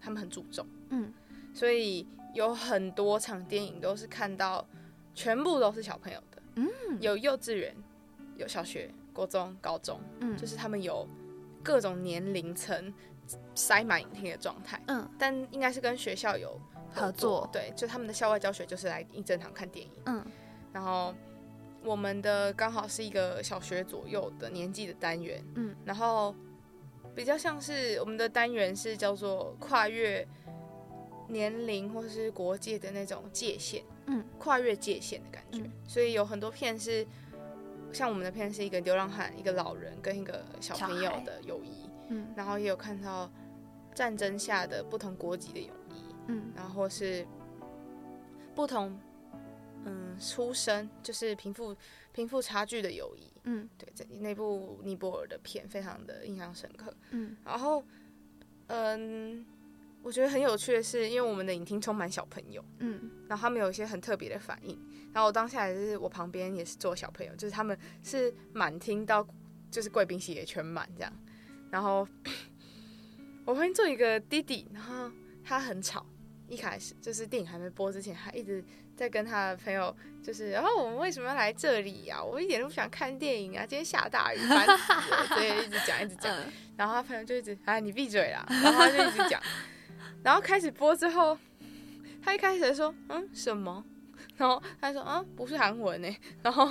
[0.00, 1.12] 他们很注重，嗯，
[1.52, 2.06] 所以。
[2.36, 4.62] 有很多场电影都是看到，
[5.14, 6.68] 全部都是小朋友的，嗯，
[7.00, 7.74] 有幼稚园，
[8.36, 11.08] 有小学、国中、高中，嗯，就是他们有
[11.64, 12.92] 各种年龄层
[13.54, 16.60] 塞满影厅的状态，嗯，但应该是跟学校有
[16.92, 20.22] 合作，对，就他们的校外教学就是来映正堂看电影，嗯，
[20.74, 21.14] 然后
[21.82, 26.34] 我们的刚好是一个小学左右的年纪的单元，嗯，然后
[27.14, 30.28] 比较像是我们的单元是叫做跨越。
[31.28, 37.06] 年龄或是国界的那种界限，嗯，跨越界限的感觉，所以有很多片是
[37.92, 43.30] 像我们的片是一个流浪汉、一个老人跟一个小朋友的友谊，嗯，然后也有看到
[43.94, 47.26] 战争下的不同国籍的友谊，嗯，然后是
[48.54, 48.98] 不同
[49.84, 51.74] 嗯出身就是贫富
[52.12, 57.82] 贫富差距的友谊，嗯，对，在那部尼泊尔的片非常的印象深刻，嗯，然后
[58.68, 59.44] 嗯。
[60.06, 64.78] 我觉得很有趣的是，因为我们的影厅充满小朋友，嗯，然后他们有一些很特别的反应。
[65.12, 69.26] 然后我当下也是，我旁边也是坐小朋友，就是他们是满厅到
[69.68, 71.12] 就是贵宾席也全满这样。
[71.72, 72.06] 然后
[73.44, 75.10] 我旁边坐一个弟弟，然后
[75.44, 76.06] 他很吵，
[76.46, 78.64] 一开始就是电影还没播之前，他一直
[78.96, 79.92] 在跟他的朋友
[80.22, 82.22] 就是，然后我们为什么要来这里呀？
[82.22, 83.66] 我一点都不想看电影啊！
[83.66, 86.32] 今天下大雨，烦死了，所以一直讲一直讲。
[86.76, 88.46] 然后他朋友就一直，哎，你闭嘴啦！
[88.48, 89.42] 然后他就一直讲。
[90.22, 91.38] 然后开始播之后，
[92.22, 93.84] 他一开始说嗯什么，
[94.36, 96.08] 然后他说啊不是韩文呢，
[96.42, 96.66] 然后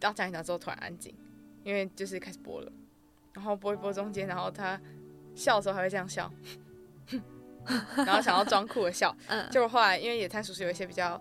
[0.00, 1.14] 然后讲一讲之后突然安静，
[1.64, 2.70] 因为就是开始播了，
[3.32, 4.80] 然后播一播中间，然后他
[5.34, 6.30] 笑的时候还会这样笑，
[7.96, 11.20] 然后想要装酷的笑， 嗯，结果后来因为野餐叔叔有一些比较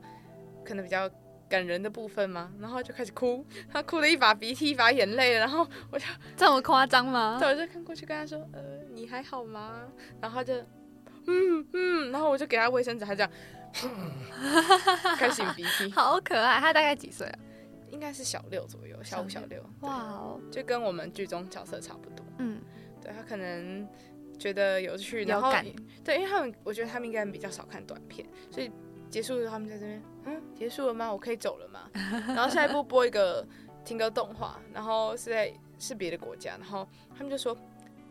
[0.63, 1.09] 可能比较
[1.49, 6.05] 感人的部分嘛，然后就开始哭，他哭了一把鼻涕一把眼泪，然后我就
[6.37, 7.37] 这么夸张吗？
[7.39, 8.61] 对，我就看过去跟他说呃
[8.93, 9.81] 你还好吗？
[10.21, 10.53] 然后他就。
[11.27, 13.31] 嗯嗯，然后我就给他卫生纸，他这样，
[15.17, 16.59] 开始擤鼻涕，好可爱。
[16.59, 17.39] 他大概几岁啊？
[17.91, 19.63] 应该是小六左右，小五小六。
[19.81, 22.25] 哇哦，就跟我们剧中角色差不多。
[22.39, 22.59] 嗯，
[23.01, 23.87] 对他可能
[24.39, 25.51] 觉得有趣，然后
[26.03, 28.71] 对，因为他们我觉得他们应该比较少看短片，所以
[29.09, 31.11] 结束的时候他们在这边，嗯，结束了吗？
[31.11, 31.89] 我可以走了吗？
[32.33, 33.45] 然后下一步播一个
[33.85, 37.55] 听歌动画，然后是在是别的国家，然后他们就说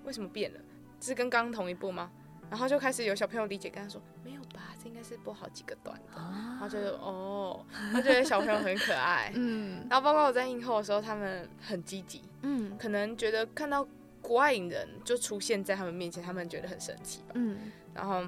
[0.04, 0.60] 为什么变了？
[1.00, 2.08] 是跟刚刚同一部吗？
[2.52, 6.20] 然后就开始有小朋友理解，跟他说没有吧，这应该是播好几个段的。
[6.20, 9.32] 然后觉得哦，他觉得小朋友很可爱。
[9.34, 9.86] 嗯。
[9.88, 12.20] 然后包括我在映后的时候，他们很积极。
[12.42, 12.76] 嗯。
[12.76, 13.88] 可能觉得看到
[14.20, 17.28] 国外影人就出现在他们面前，他们觉得很神奇吧。
[17.36, 17.72] 嗯。
[17.94, 18.22] 然后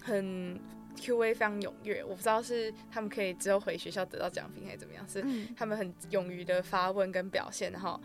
[0.00, 0.60] 很
[0.96, 5.20] Q&A 非常踊跃，我不知道是他们可以之后回学校得到奖品还是怎么样，是
[5.56, 8.00] 他们很勇于的发问跟表现，然后。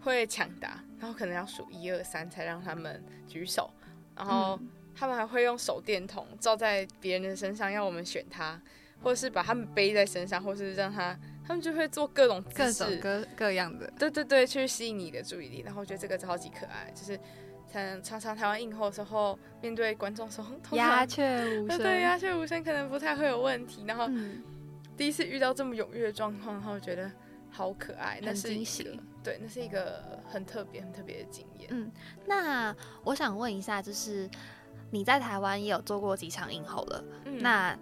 [0.00, 3.70] 会抢答，然后可能要数一二三才让他们举手，
[4.16, 4.58] 然后
[4.94, 8.60] 他们还会用手电筒照在别人的身上，要我们选他，
[9.02, 15.62] 或者是把他们背在身上，或是让他，他们就会做各种各种各各样的，对对对，去吸引你的注意力。
[15.64, 17.18] 然后我觉得这个超级可爱，就是
[17.72, 23.84] 常常常台湾映后的时候，面对观众时候，鸦雀无声， 对鸦雀无声可能不太会有问题。
[23.86, 24.08] 然后
[24.96, 27.10] 第一次遇到这么踊跃的状况，然后觉得。
[27.56, 31.68] 好可爱，那是一个对，那是一个很特别、很特别的经验。
[31.70, 31.88] 嗯，
[32.26, 34.28] 那我想问一下，就是
[34.90, 37.04] 你在台湾也有做过几场应后了？
[37.26, 37.78] 嗯那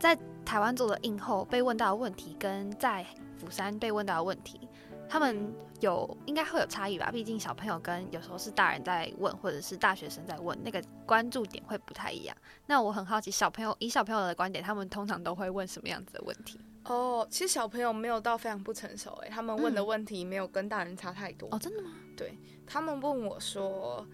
[0.00, 3.06] 在台湾做的应后被问到的问题，跟在
[3.38, 4.68] 釜山被问到的问题，
[5.08, 7.10] 他们有应该会有差异吧？
[7.12, 12.36] 毕竟小朋友跟有时候是大人在问，或者是大学生在问，那个关注点会不太一样。
[12.66, 16.60] 那我很好奇，小朋友以小朋友的观点，他们通常都会问什么样子的问题？
[16.84, 21.92] 哦，其实小朋友没有到非常不成熟哎，他们问的问题没有跟大人差太多哦，真的吗？
[22.16, 24.06] 对他们问我说，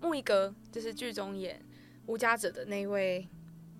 [0.00, 1.60] 木一哥就是剧中演
[2.06, 3.28] 无家者的那位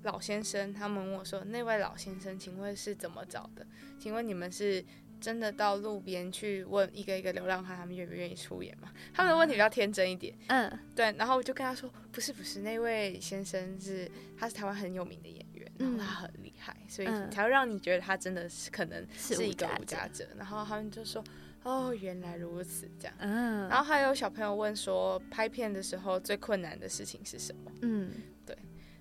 [0.02, 3.66] 老先生，他们问我说，那位老先生，请问是怎么找的？
[3.98, 4.84] 请问你们是
[5.20, 8.92] 真的到路边去问一个一个流浪汉，他们愿不愿意出演吗？
[9.14, 20.26] 他们的问题比较天真一点，嗯，对，然后我就跟他说，不是不是，那位先生是他是台湾很有名的演员，然后他很厉害，所以才会让你觉得他真的是可能是一个无家者。
[20.36, 21.22] 然后他们就说，
[21.62, 23.14] 哦，原来如此，这样。
[23.18, 23.68] 嗯。
[23.68, 27.72] 然后还有小朋友问说，拍片的时候最困难的事情是什么？
[27.82, 28.12] 嗯，
[28.46, 28.56] 对。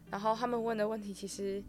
[0.10, 1.64] 然后他们问的问题其实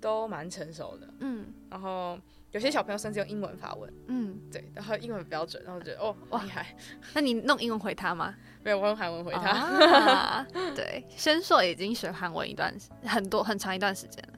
[0.00, 1.08] 都蛮成熟的。
[1.20, 1.46] 嗯。
[1.68, 2.18] 然后
[2.52, 3.92] 有些小朋友甚至用英文发问。
[4.06, 4.64] 嗯，对。
[4.74, 6.74] 然后英文标准，然后觉得哦，厉害。
[7.12, 8.34] 那你弄英文回他吗？
[8.62, 10.46] 没有，我用韩文回他。
[10.74, 14.35] 对， 申硕已经学韩文一段很多很长一段时间了。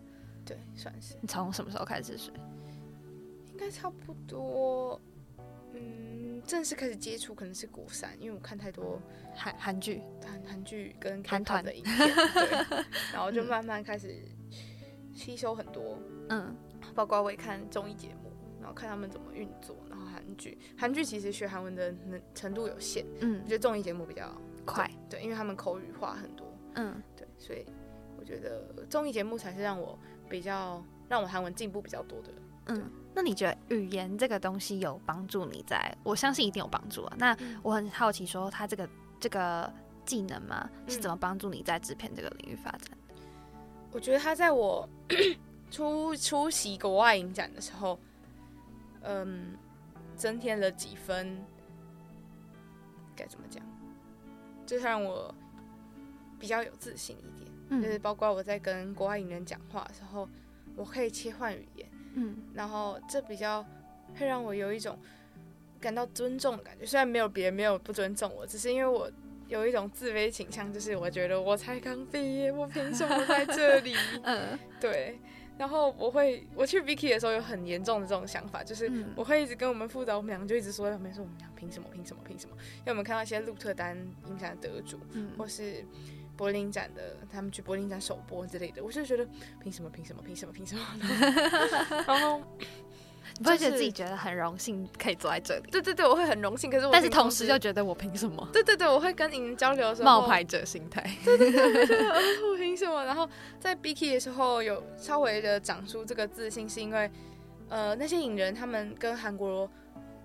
[0.49, 1.15] 对，算是。
[1.21, 2.33] 你从什么时候开始学？
[3.53, 4.99] 应该差不多，
[5.75, 8.99] 嗯，正式开始接触可能是国三，因为我看太多
[9.35, 14.15] 韩韩剧、韩韩剧跟韩团的影片，对，然后就慢慢开始
[15.13, 15.99] 吸收很多，
[16.31, 16.57] 嗯，
[16.95, 18.31] 包括我也看综艺节目，
[18.61, 24.33] 然后看他们怎么运作，然后韩剧，韩剧其实学韩文的能程度有限，嗯，我觉得综艺节目比较
[24.65, 27.67] 快，对，因为他们口语化很多，嗯，对，所以
[28.17, 29.99] 我觉得综艺节目才是让我。
[30.29, 32.33] 比较让我韩文进步比较多的，
[32.67, 35.65] 嗯，那你觉得语言这个东西有帮助你？
[35.67, 37.17] 在我相信一定有帮助啊。
[37.19, 38.89] 那我很好奇，说他这个
[39.19, 39.73] 这个
[40.05, 42.97] 技能嘛，是怎么帮助你在制片这个领域发展？
[43.91, 44.87] 我觉得他在我
[45.71, 47.99] 出出席国外影展的时候，
[49.03, 49.57] 嗯，
[50.15, 51.43] 增添了几分，
[53.17, 53.65] 该怎么讲？
[54.67, 55.35] 就让我
[56.39, 57.48] 比较有自信一点。
[57.71, 60.29] 就是包括我在跟国外影人讲话的时候，
[60.77, 63.65] 我可以切换语言，嗯，然后这比较
[64.19, 64.99] 会让我有一种
[65.81, 66.87] 感到尊重的感觉。
[66.87, 69.11] 虽然没有别人没有不尊重我，只是因为我
[69.49, 73.95] 有一种自卑倾向，就是我觉得我才刚毕业，我凭什么在这里？
[74.25, 75.19] 嗯，对。
[75.59, 81.89] 然后我会我去 Vicky 的时候有很严重的这种想法，就是我会一直跟我们副导，我们两个就一直说，我们俩凭什么？
[81.93, 82.23] 凭什么？
[82.25, 82.55] 凭什么？
[82.79, 83.97] 因为我们看到一些鹿特丹
[84.29, 85.01] 影展得主，
[85.37, 85.85] 或是。
[86.39, 89.27] 柏林展的，他们去柏林展首播之类的，我就觉得
[89.61, 89.91] 凭什么？
[89.91, 90.23] 凭什么？
[90.23, 90.53] 凭什么？
[90.53, 90.83] 凭什么？
[92.07, 92.41] 然后
[93.37, 95.71] 你不会觉得自己觉得很荣幸可以坐在这里？
[95.71, 96.71] 对对对，我会很荣幸。
[96.71, 98.49] 可是我，但是同时又觉得我凭什么？
[98.53, 101.03] 对对对，我会跟你们交流的时候，冒牌者心态。
[101.25, 103.05] 对对对，我凭什么？
[103.05, 107.11] 然后在 B K 的时候有稍微的长出这个自信，是因为
[107.69, 109.69] 呃那些影人他们跟韩国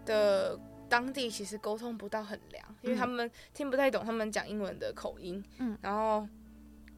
[0.06, 0.60] 的。
[0.90, 6.28] 当地其实沟通不到很良，因为他们听不太懂他们讲英文的口音，嗯，然后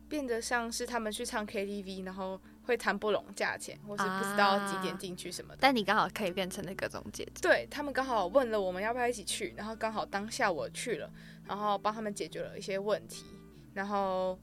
[0.10, 5.60] 变得像是他们去唱 KTV，然后会谈不拢价钱，或是不知道几点进去什么的。
[5.62, 11.10] 但你刚好可以变成那个中介，对他们刚好问了我们要不要一起去，然后刚好当下我去了，
[11.48, 13.26] 然后帮他们解决了一些问题，
[13.74, 14.38] 然后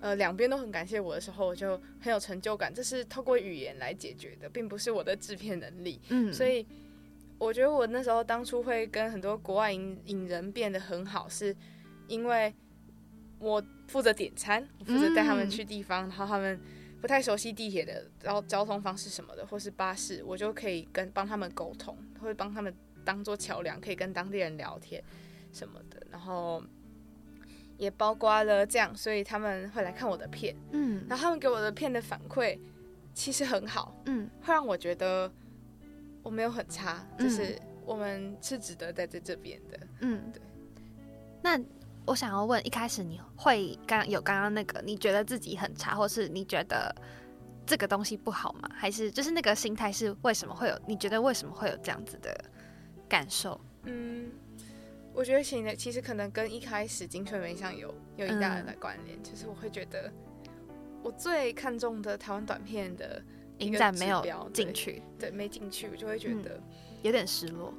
[0.00, 2.72] 呃两边都很感谢我的时候，我就很有成就感。
[2.72, 6.00] 这是透过语言来解决的，并不是我的制片能力。
[6.10, 6.66] 嗯，所以
[7.42, 11.54] 我觉得我那时候当初会跟很多国外影影人变得很好，是
[12.06, 12.54] 因为
[13.40, 16.60] 我负责点餐，我负责带他们去地方，然后他们
[17.00, 22.72] 不太熟悉地铁的然后交通方式什么的，或是巴士，我就可以跟帮他们沟通，会帮他们
[23.04, 25.02] 当做桥梁，可以跟当地人聊天
[25.52, 26.62] 什么的，然后。
[27.78, 32.56] 也包括了这样，所以他们会来看我的片，嗯，然后他们给我的片的反馈
[33.12, 35.28] 其实很好，嗯，会让我觉得
[36.22, 40.42] 我没有很差，就是我们是值得待在这边的，嗯，对。
[41.42, 41.60] 那
[42.06, 46.94] 我想要问，一开始你会刚有刚刚那个，你觉得自己很差，或是你觉得
[47.66, 48.68] 这个东西不好吗？
[48.74, 50.80] 还是就是那个心态是为什么会有？
[50.86, 52.32] 你觉得为什么会有这样子的
[53.08, 53.60] 感受？
[53.84, 54.30] 嗯。
[55.14, 60.10] 我觉得行的其实可能跟一开始金翠梅上有有一大的关联，就是我会觉得
[61.02, 63.22] 我最看重的台湾短片的
[63.62, 66.60] 影展没有进去，对，没进去，我就会觉得
[67.02, 67.72] 有点失落。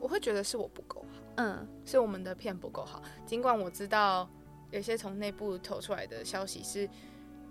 [0.00, 3.02] 我会觉得是我不够好，嗯，是我们的片不够好。
[3.26, 4.28] 尽管我知道
[4.70, 6.88] 有些从内部投出来的消息是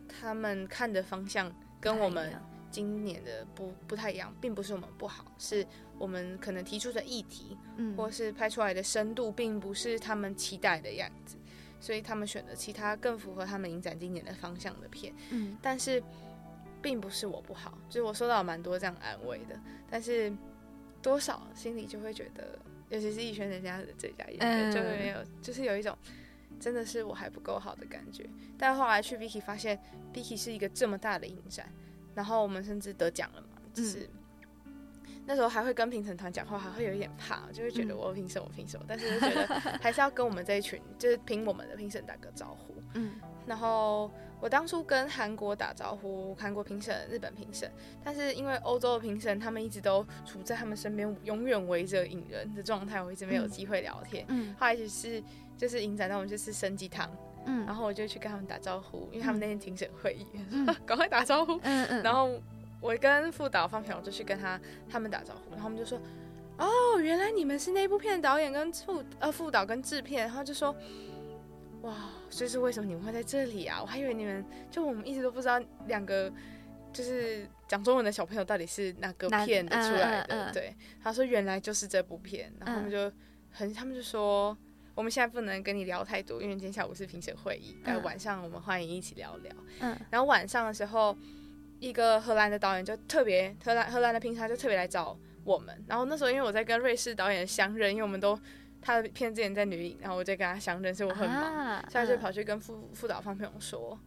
[0.07, 2.33] 他们看的方向跟我们。
[2.69, 5.65] 今年的不不太一样，并不是我们不好，是
[5.97, 11.37] 我们可能提出的议题，嗯，或是拍出来的深度，并不是他们期待的样子，
[11.79, 16.03] 所以他们选择其他更符合他们影展今年的方向的片，嗯，但是
[16.81, 19.59] 并不是我不好，就是我收到蛮多这样安慰的，
[19.89, 20.31] 但是
[21.01, 22.59] 多少心里就会觉得，
[22.89, 25.97] 尤其是逸轩人家的这家演员，就会没有，就是有一种
[26.59, 29.79] 真的是我还不够好的感觉，但后来去 Vicky 发现
[30.13, 31.67] ，Vicky 是一个这么大的影展。
[32.15, 34.09] 然后我们甚至得奖了嘛，就是
[35.27, 39.45] 那时候还会跟评审团讲话，还会有一点怕，就会觉得我评审我评审，但是就觉得
[39.79, 42.73] 还是要跟我们这一群就是评我们的评审打个招呼。
[42.95, 47.71] 嗯，然后我当初跟韩国打招呼，韩国评审、日本评审，
[48.03, 54.25] 但是因为欧洲的评审他们一直都处在他们身边，永远围着影人的状态，我一直没有机会聊天。
[54.27, 55.23] 嗯，后来就是
[55.57, 57.09] 就是影展，那我们就是升级堂。
[57.49, 60.27] 嗯，然后我就去跟他们打招呼，因为他们那天庭审会议，
[60.85, 61.53] 赶快打招呼。
[61.63, 62.03] 嗯嗯。
[62.03, 62.39] 然后
[62.81, 65.97] 我跟副导方平就去跟他他们打招呼，然后他们就说
[66.59, 70.75] ：“哦，原来你们是那部片导演跟副呃副导跟制片。”然后就说
[71.83, 71.95] ：“哇，
[72.29, 73.79] 所以是为什么你们会在这里啊？
[73.81, 76.31] 我还以为你们就我们一直都不知道两个
[76.91, 83.11] 就是讲中文的小朋友到底是哪个片的出来的。”对，他说：“原来就是这部片。”然后他们就
[83.51, 84.57] 很，他们就说。
[84.95, 87.77] 我们现在不能跟你聊太多，因为今天下午是评审会议。
[87.85, 89.53] 但晚上我们欢迎一起聊聊。
[89.79, 91.15] 嗯，然后晚上的时候，
[91.79, 95.85] 一个荷兰的导演就特别荷兰荷兰的评审就特别来找我们。
[95.87, 98.35] 然后那时候因为我在跟瑞士导演相认，因为我们都
[98.87, 103.99] 他的片之前在女影，然后我在跟他相认，所以我很忙，所以就跑去跟副副导方朋友说，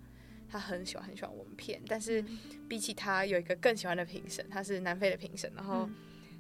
[0.49, 2.25] 他很喜欢很喜欢我们片，但是
[2.67, 5.87] 比起他有一个更喜欢的评审，他是南非的评审，然后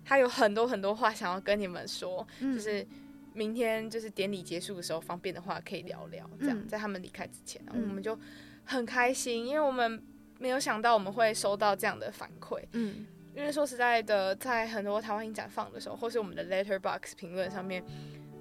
[0.05, 2.87] 他有很多很多话想要跟你们说，就是。
[3.33, 6.29] 明天就是典礼结束的时候，方便的话可以聊聊。
[6.40, 8.18] 这样在他们离开之前，我们就
[8.64, 10.03] 很开心，因为我们
[10.40, 12.61] 没有想到我们会收到这样的反馈。
[12.72, 17.85] 嗯，因为说实在的，在很多台湾影展放的时候，或是我们的 Letterbox 评论上面，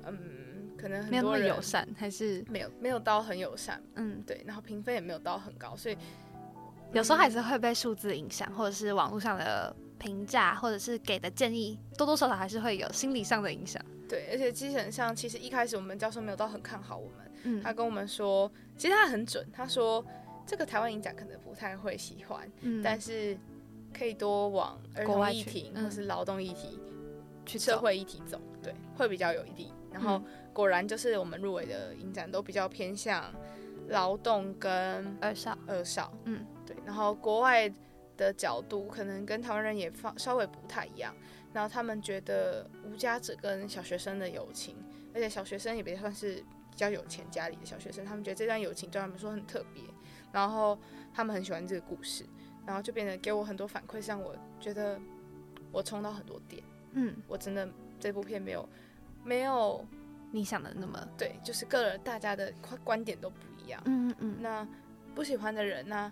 [0.06, 0.18] 嗯，
[0.78, 3.82] 可能很多人友善还是没有没有到很友善。
[3.96, 5.98] 嗯，对，然后评分也没有到很高，所以
[6.94, 13.84] 有时候还是会被数字影响，或者是网络上的评价，或者是给的建议，多多少少还是会有心理上的影响。
[14.08, 17.32] 对，而且基本上，其实一开始我们教授没有到很看好我们。
[17.44, 19.48] 嗯，他跟我们说，其实他很准。
[19.54, 20.04] 他说，
[20.48, 23.38] 这个台湾影展可能不太会喜欢，嗯，但是
[23.94, 26.80] 可以多往儿童议题或是劳动议题、
[27.46, 29.72] 去社会议题走，对，会比较有利。
[29.92, 30.22] 然后
[30.54, 33.34] 果然就是我们入围的影展都比较偏向
[33.88, 36.76] 劳动跟二少、二少，嗯，对。
[36.86, 37.72] 然后国外
[38.18, 41.16] 的角度可能跟台湾人也放稍微不太一样。
[41.52, 44.76] 然后他们觉得无家者跟小学生的友情，
[45.16, 46.36] 而且小学生也别算是
[46.70, 49.84] 比较有钱家里的小学生，他们觉得这段友情对他们说很特别，
[50.32, 50.78] 然后
[51.12, 52.24] 他们很喜欢这个故事，
[52.68, 55.00] 然后就变得给我很多反馈，让我觉得
[55.72, 57.68] 我冲到很多点，嗯，我真的
[58.00, 58.70] 这部片没有
[59.24, 59.86] 没有
[60.32, 64.68] 你想的那么对，就是个人大家的观观点都不一样，嗯嗯嗯，那
[65.14, 66.12] 不喜欢的人呢？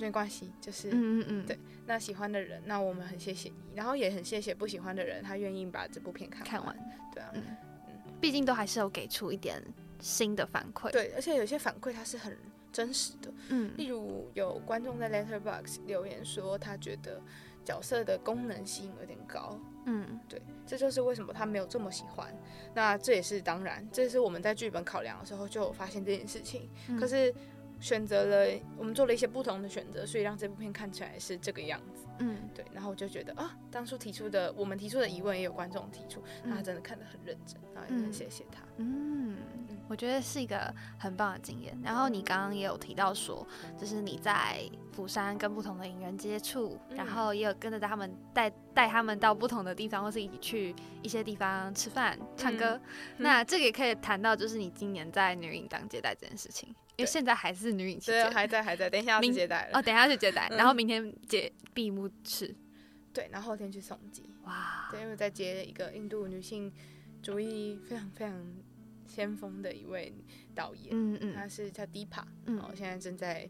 [0.00, 6.76] 没关系，就是嗯嗯嗯，对，那喜欢的人，那我们很谢谢你，然后也很谢谢不喜欢的人，他愿意把这部片看看完，
[7.14, 7.42] 对啊，嗯。
[7.86, 9.62] 嗯，毕竟都还是有给出一点
[10.00, 12.36] 新的反馈，对，而且有些反馈它是很
[12.72, 17.22] 真实的，嗯，例如有观众在 Letterbox 留言说他觉得
[17.64, 22.34] 角色的功能性有点高，嗯，对，这就是为什么他没有这么喜欢，
[22.74, 26.68] 那这也是当然，这是我们在剧本考量的时候就有发现这件事情，
[26.98, 27.34] 可是。
[27.80, 32.06] 选择了，我们做了一些不同的选择，所以让这部片看起来是这个样子。
[32.20, 32.64] 嗯，对。
[32.72, 38.62] 然后我就觉得啊，当初提出的我们提出的疑问也有观众提出，那他真的看得很认真，然后也很谢谢他。
[38.78, 39.36] 嗯，
[39.88, 41.78] 我觉得是一个很棒的经验。
[41.82, 43.46] 然后你刚刚也有提到说，
[43.78, 52.80] 就是你在釜山跟不同的影人接触，然后也有跟着他们带带他们到不同的地方，或是一起去一些地方吃饭、唱歌。
[53.18, 56.74] 那这个也可以谈到，就是你今年在女影当接待这件事情。
[56.96, 59.78] 因为现在还是女影期间，还在还在，等一下要去接待了。
[59.78, 62.54] 哦，等一下去接待， 然后明天接闭幕式，
[63.12, 64.30] 对，然后后天去送机。
[64.44, 66.72] 哇，对，因为在接一个印度女性
[67.20, 68.46] 主义非常非常
[69.06, 70.12] 先锋的一位
[70.54, 73.48] 导演，嗯嗯，他是叫 Deepa，嗯，我现在正在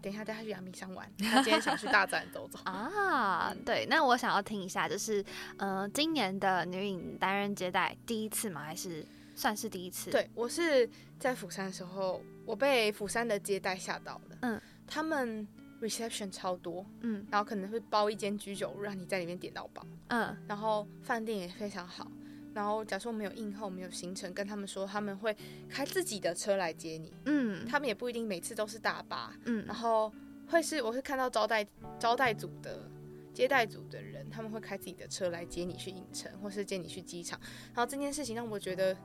[0.00, 3.54] 等一下带他去阳明山玩， 他今天想去大自然走走啊。
[3.64, 5.24] 对，那我想要听一下，就是
[5.58, 8.62] 呃，今年的女影担任接待第一次吗？
[8.64, 10.10] 还是算是第一次？
[10.10, 12.22] 对我是在釜山的时候。
[12.44, 15.46] 我被釜山的接待吓到了，嗯，他们
[15.80, 22.10] reception 超多，嗯，然后可能会包一间居酒屋让你在里面点到饱，嗯，然后饭店也非常好，
[22.54, 25.36] 然后假说没有应后没有行程，跟他们说他们会
[25.68, 30.12] 开自己的车来接你，嗯，他们也不一定每次都是大巴，嗯，然后
[30.48, 31.66] 会是我会看到招待
[31.98, 32.90] 招待组的
[33.32, 37.40] 接待组的人，他们会开自己的车来接你去影城，或是接你去机场，
[37.74, 38.96] 然后这件事情让我觉得。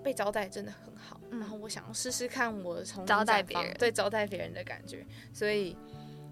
[0.00, 5.76] 被招待真的很好，然后我想要试试看我从招待别人对招待别人的感觉，所以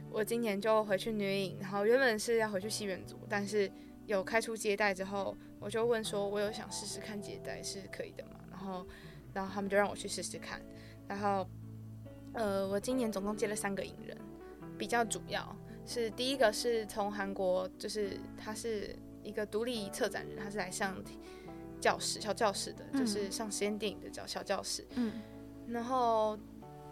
[0.08, 3.70] 我今年就回去女影，然后原本是要回去戏院组，但是
[4.06, 8.40] 有开出接待之后，我就问说，我有想试试看接待是可以的嘛？
[8.50, 8.86] 然后，
[9.34, 10.60] 然后他们就让我去试试看，
[11.06, 11.46] 然后，
[12.32, 14.16] 呃，我今年总共接了三个影人，
[14.78, 20.96] 比较主要是第一个是从韩国，就是他是一个独立策展人，他是来上。
[21.78, 24.84] 教室小教室的，就是上实验电影的叫小教室。
[24.94, 25.20] 嗯，
[25.68, 26.36] 然后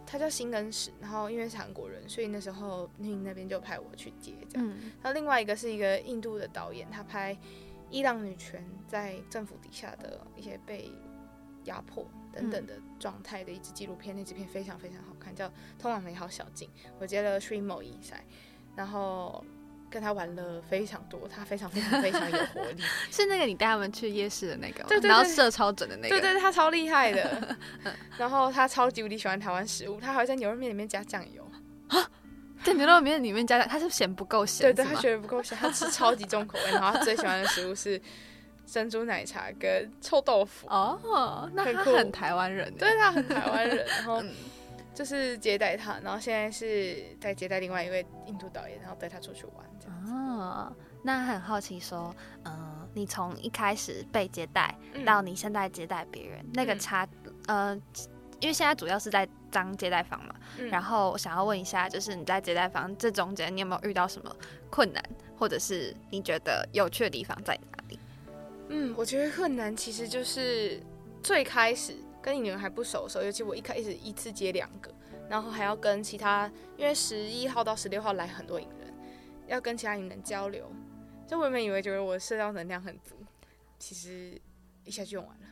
[0.06, 4.68] 他叫新恩史，然后因为是韩国人，所以那时候宁那边就派我去接这样。
[5.02, 7.36] 然后另外一个是一个印度的导演，他拍
[7.90, 10.90] 伊朗女权在政府底下的一些被
[11.64, 15.48] 压迫等等的状态的一支纪录片，那支片非常非常好看，叫
[15.78, 16.68] 《通往美好小径》。
[16.98, 18.24] 我接了 Three Mo 一赛，
[18.76, 19.44] 然后。
[19.94, 22.82] 跟他玩了非常多，他非常非常非常有活力，
[23.12, 27.56] 是那个你带他们去夜市的那个，对对然后射超准的那个，对对，他超厉害的。
[28.18, 31.48] 然后他超级无敌喜欢台湾食物，他还会在牛肉面里面加酱油
[31.86, 32.10] 啊，
[32.64, 36.72] 在牛肉面里面加酱，他是嫌不够咸，对对，他觉得不够咸，他吃 超级重口味。
[36.72, 38.00] 然后他最喜欢的食物是
[38.66, 40.66] 珍珠奶茶跟臭豆腐。
[40.68, 43.86] 哦，那他很台湾人，对他很台湾人。
[43.86, 44.20] 然后。
[44.94, 50.12] 就是接待他，然后现在是在接待另外一位印度导演，然后带他出去玩这样子。
[50.12, 50.72] 哦，
[51.02, 52.14] 那很好奇说，
[52.44, 54.72] 嗯，你从一开始被接待
[55.04, 57.06] 到你现在接待别人，那个差，
[57.48, 57.74] 呃，
[58.38, 60.34] 因为现在主要是在当接待方嘛，
[60.70, 64.34] 然后我想要问一下，就是你在接待方这中间，你有没有遇到什么
[64.70, 65.02] 困难，
[65.36, 67.98] 或者是你觉得有趣的地方在哪里？
[68.68, 70.80] 嗯，我觉得困难其实就是
[71.20, 71.96] 最开始。
[72.24, 74.90] 跟你女人还不熟的时候，尤其我一开始一次接两个，
[75.28, 78.94] 然后还要跟其他，因为十一号到十六号来很多影人，
[79.46, 80.72] 要跟其他影人交流。
[81.28, 83.14] 就我原本以为觉得我社交能量很足，
[83.78, 84.40] 其实
[84.84, 85.46] 一下就用完了。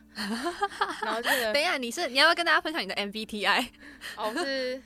[1.03, 3.67] 然后这个，等一下，你是你要不要跟大家分享你的 MBTI？
[4.17, 4.81] 哦，我是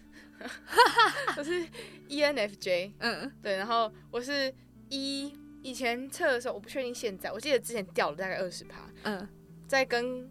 [1.38, 1.66] 我是
[2.10, 4.54] ENFJ， 嗯，对，然后我是
[4.90, 9.26] 一以前测的时候，我不确定现在，我记得之前掉了大概二十趴，嗯，
[9.70, 10.30] 在跟。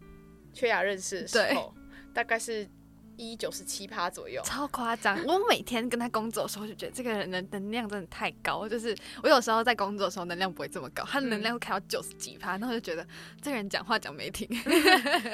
[0.57, 1.71] 缺牙认识的时候，
[2.11, 2.67] 大概是
[3.15, 5.23] 一九十七趴左右，超夸张。
[5.25, 8.67] 我每天跟他工作的时候，就觉得这个人的能量真的太高。
[8.67, 13.05] 就是我有时候在工作的时候，能量不会这么高，他的能量会开到九十几趴，然后就觉得
[13.39, 14.47] 这个人讲话讲没停。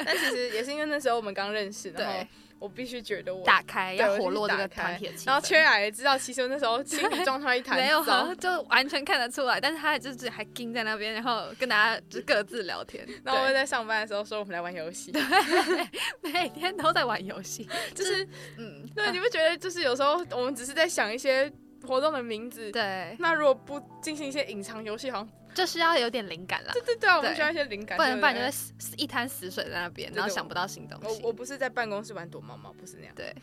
[0.06, 2.28] 但其实也是因为那时候我们刚认识，对。
[2.64, 8.02] 我必须觉得我打开要活络这个团体，然后缺雅也知道，其实那时候心理状态一谈没有，
[8.36, 9.60] 就完全看得出来。
[9.60, 13.06] 但是他就是还盯在那边，然后跟大家就各自聊天。
[13.22, 15.22] 然后我在上班的时候说我们来玩游戏，对，
[16.32, 18.24] 每天都在玩游戏， 就是
[18.58, 21.52] 嗯，对，你不觉得就是有时候我们只是在想一些
[21.86, 25.30] 活动的名字，对，那如果不进行一些隐藏游戏，好像。
[25.54, 28.52] 就是要有点灵感了，对对对，我们需要一些灵感，不然不然就会
[28.98, 31.22] 一滩死水在那边，然后想不到新东西。
[31.22, 33.16] 我我不是在办公室玩躲猫猫，不是那样。
[33.16, 33.34] 对，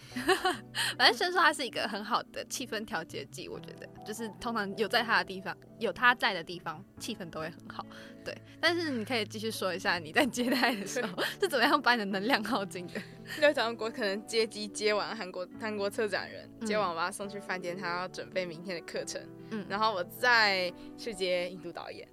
[0.98, 7.86] 反正先说它是一个很好的气氛调节剂，我觉得就是通常有在它的地方，有它在的地方，气氛都会很好。
[8.25, 13.01] 对，但是你可以继续说一下你在接待的时候是怎么样把你的能量耗尽的。
[13.41, 19.21] 在早上国可能接机接完韩国韩国策展人，接完我把他送去饭店，他要准备明天的课程。
[19.51, 22.07] 嗯，然后我再去接印度导演。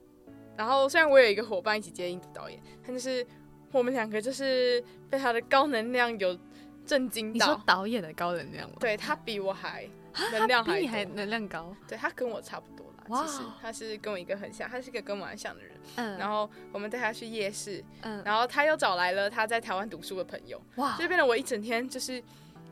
[0.56, 3.26] 然后虽然我有一个伙伴一起接印度导演，他就是
[3.72, 6.38] 我们两个就是被他的高能量有
[6.86, 7.46] 震惊到。
[7.48, 8.78] 你说导演的高能量吗？
[8.80, 9.88] 对他比我还
[10.32, 11.76] 能量还比你还能量高。
[11.88, 15.72] 对他跟我差不多啦，其实他是跟我一个很像，他是一个跟我很像的人。
[15.96, 16.18] 嗯。
[16.18, 22.22] 然后我们带他去夜市，嗯，然后他又找来了他在台湾读书的朋友，哇，就变得我一整天就是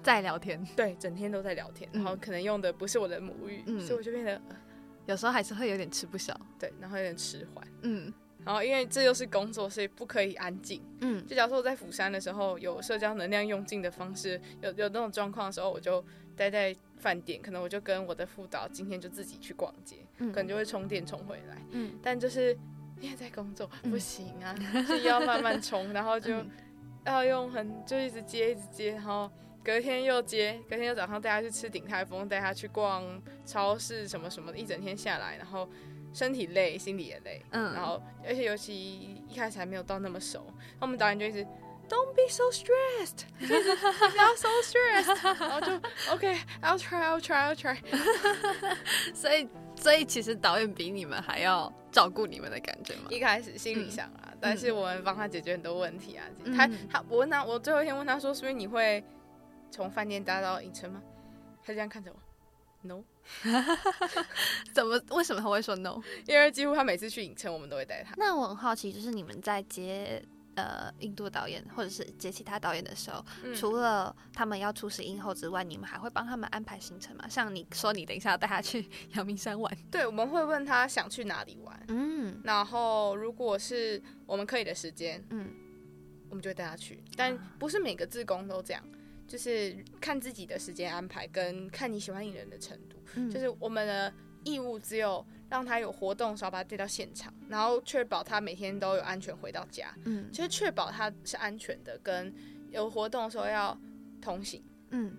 [0.04, 4.42] 在聊天，对，整天都在聊天，然后可能用的不是我的母语，所以我就变得。
[5.08, 8.12] 有时候还是会有点吃不消，对，然后有点迟缓，嗯，
[8.44, 16.04] 然后因为这又是工作，所以不可以安静，嗯，就假如说我在釜山的时候有社交能量用尽的方式，有有那种状况的时候，我就
[16.36, 22.58] 待在饭店，可能我就跟我的副导今天就自己去逛街，可能就会充电充回来，嗯，但就是
[23.00, 24.56] 因为在工作不行啊，
[24.88, 26.34] 就要慢慢充，然后就
[27.06, 29.32] 要用很就一直接一直接，然后。
[29.64, 33.04] 隔天又接，隔天又早上带他去吃鼎泰丰，带他去逛
[33.48, 35.68] 超市什么什么的，一整天下来，然后
[36.14, 40.46] 身体累，心里也累，嗯，然后而且尤其一开始还没有到那么熟，
[40.80, 41.44] 我们导演就一直
[41.88, 45.74] Don't be so stressed， 不要 so stressed，然后就
[46.12, 47.78] OK，I'll try，I'll try，I'll try，
[49.14, 53.08] 所以所以其实导演比你们还要照顾你们的感觉吗？
[53.10, 56.26] 一开始心里想啊，但是我们帮他解决很多问题啊，
[56.58, 59.04] 他他我问他，我最后一天问他说，所以你会。
[59.72, 61.02] 从饭店搭到影城吗？
[61.62, 62.18] 他这样看着我
[62.84, 63.04] ，no。
[64.74, 64.98] 怎么？
[65.10, 66.00] 为什么他会说 no？
[66.28, 68.14] 因为几乎他每次去影城，我们都会带他。
[68.16, 70.24] 那我很好奇，就是你们在接
[70.56, 73.24] 呃印度导演或者是接其他导演的时候，
[73.56, 77.28] 除了他们要出示映后之外，你们还会帮他们安排行程吗？
[77.30, 85.54] 像你说，你等一下要带他去 阳明山玩，对，我们会问他想去哪里玩，嗯，然后如果是我们可以的时间，嗯，
[86.30, 88.84] 我们就会带他去，但不是每个自工都这样。
[89.28, 92.96] 就是看自己的时间安排，跟看你喜欢艺人的程度。
[93.28, 99.96] 就是我们的义务只有让他有活动，时候把他带到现场，然后确保他每天都有安全回到家。
[100.06, 102.34] 嗯，其实确保他是安全的，跟
[102.72, 103.78] 有活动的时候要
[104.22, 104.64] 同行。
[104.90, 105.16] 嗯，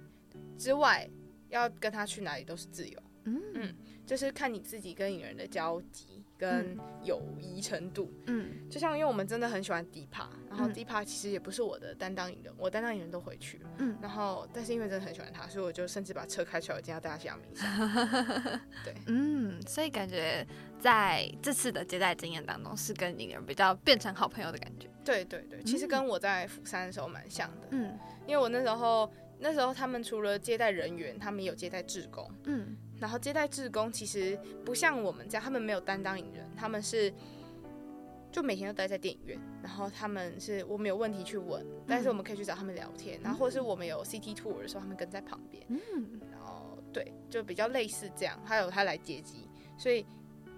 [0.58, 1.08] 之外
[1.48, 3.02] 要跟他去哪里都是自由。
[3.24, 3.74] 嗯嗯，
[4.04, 6.15] 就是看你自己跟影人的交集。
[6.38, 13.58] 跟友谊程度，嗯，就像因为我们真的很喜欢迪帕，然后迪帕其实也不是我的担当影人，我担当影人都回去。
[13.58, 20.46] 了，嗯，然后但是因为真的很喜欢他，所以我就甚至把车开出来，我今天要带他去阳明山，对，嗯，所以感觉
[20.78, 32.76] 在这次的接待经验当中，是跟影人比较变成好朋友的感觉，对对对，其实跟我在釜山的时候蛮像的，嗯，因为我那时候那时候他们除了接待人员，他们有接待志工，嗯。
[32.98, 37.12] 然后接待志工其实不像我们这样，他们没有担当影人，他们是
[38.32, 39.38] 就每天都待在电影院。
[39.62, 43.20] 然后他们是我们有问题去问，但是我们可以去找他们聊天。
[43.22, 45.64] 然后或者是我们有 CT tour 的时候，他们跟在旁边。
[45.68, 48.40] 嗯，然后对，就比较类似这样。
[48.44, 50.06] 还有他来接机，所以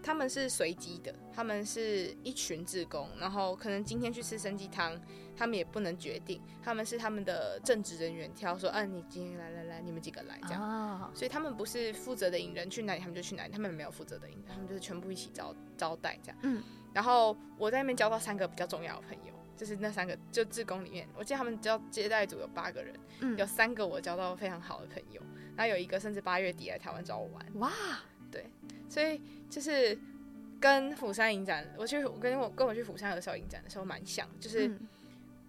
[0.09, 3.11] 他们是随机的，他们是一群志工。
[3.21, 4.99] 然后可能今天去吃参鸡汤。
[5.37, 16.39] 他们也不能决定，他们是他们的正职人员挑说，嗯，你今天来来来，你们几个来这样，所以他们不是负责的引人去哪里，他们就去哪里，他们没有负责的引人，他们就是全部一起招招待这样。
[16.43, 16.61] 嗯，
[16.93, 22.97] 然后我在那边交到三个比较重要的朋友，就是那三个就志工里面，我记得他们交接待组有八个人，
[23.37, 25.23] 有三个我交到非常好的朋友，
[25.55, 27.47] 然后有一个甚至八月底来台湾找我玩。
[27.61, 28.18] 哇，对，
[28.89, 29.21] 所以
[29.51, 29.99] 就是
[30.61, 34.71] 跟釜山影展，我去我跟我跟我去釜山的时候影展的时候蛮像，就是。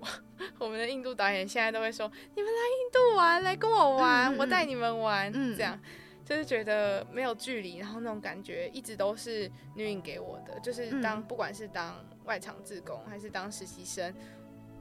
[0.58, 5.78] 我们的印度导演现在都会说：“你们来印度玩，来跟我玩，我带你们玩。”这样
[6.24, 10.58] 就是觉得没有距离，然后那种感觉一直都是女影给我的。
[10.62, 14.16] 就是当不管是当外场自工还是当实习生，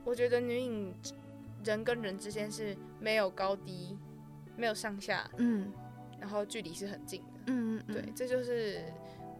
[0.05, 0.95] 我觉得女影
[1.65, 3.99] 人跟人之间是没有高低，
[4.57, 5.73] 没有上下，嗯，
[6.21, 8.85] 然后距离是很近的，嗯嗯，对，这就是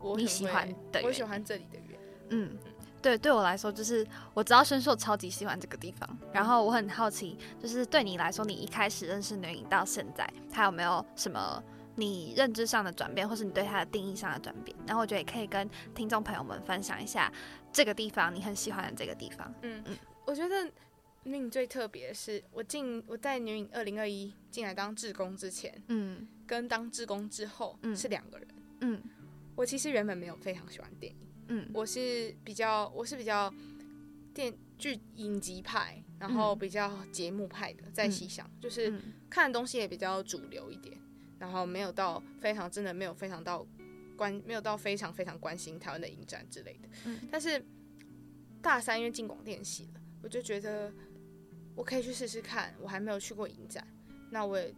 [0.01, 1.99] 我喜欢的，我喜欢这里的原因，
[2.31, 2.59] 嗯。
[3.01, 4.05] 对，对我来说，就是
[4.35, 6.19] 我知道深受超级喜欢这个地方。
[6.33, 11.63] 然后我很好奇，就是对你来说，你一开始认识女影到现在，它有没有什么
[11.95, 14.77] 你认知上的转变，或是你对它的定义上的转变？
[14.85, 17.33] 然后我觉得也可以跟听众朋友们分享一下
[17.73, 19.55] 这个地方，你很喜欢的这个地方。
[19.63, 19.97] 嗯嗯，
[20.27, 20.69] 我觉得
[21.29, 28.49] 女影最特别的是，我进我在女影二零二一进来当志工之前，嗯，跟当志工之后是两个人。
[28.81, 29.03] 嗯，
[29.55, 31.19] 我其实原本没有非常喜欢电影。
[31.49, 33.53] 嗯，我是比较我是比较
[34.35, 38.93] 电剧影集派，然后比较节目派的，在细想就是
[39.31, 40.97] 看的东西也比较主流一点，
[41.39, 43.67] 然后没有到非常真的没有非常到
[44.17, 46.89] 关没有到非常非常关心台湾的影展之类的。
[47.07, 47.65] 嗯，但是
[48.61, 50.93] 大三因为进广电系了，我就觉得
[51.79, 53.87] 我可以去试试看，我还没有去过影展，
[54.31, 54.75] 那我也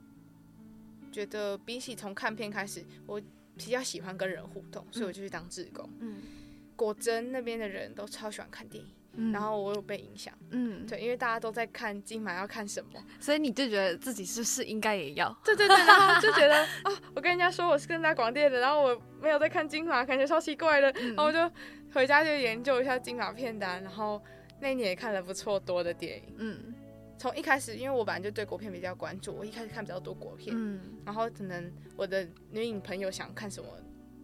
[1.10, 3.18] 觉得比起从看片开始，我
[3.56, 5.88] 比较喜欢跟人互动，所以我就去当志工。
[6.00, 6.20] 嗯。
[6.76, 15.30] 果真那边的人都超喜欢看电影，然后我有被影响，嗯，对，因为大家都在看金马要看什么，所以你就觉得自己是不是应该也要？
[15.44, 21.50] 对对对，然后就觉得啊， 我跟人家说我是跟大广电的，然后我没有在看金马，感觉超奇怪的，然后我就
[21.92, 24.22] 回家就研究一下金马片单，然后
[24.62, 26.74] 那一年也看了不错多的电影，嗯，
[27.20, 33.68] 从一开始因为我本来就对国片比较关注，我一开始看比较多国片，嗯，然后可能我的女影朋友想看什么。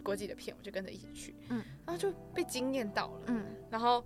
[0.02, 4.00] 国际的片，我就跟着一起去，嗯，然后就被惊艳到了，嗯，然后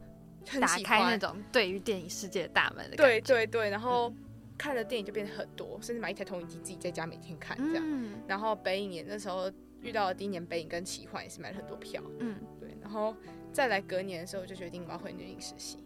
[0.59, 4.11] 打开那种对于电影世界的大门的对对对，然后
[4.57, 7.85] 看的电影就变得很多，甚至买一台投影机自己在家每天看这样，
[8.27, 13.15] 然后北影年那时候遇到了第一年北影跟奇幻也是买了很多票，嗯，对，然后
[13.53, 15.85] 再来隔年的时候我就决定我要回女影实习，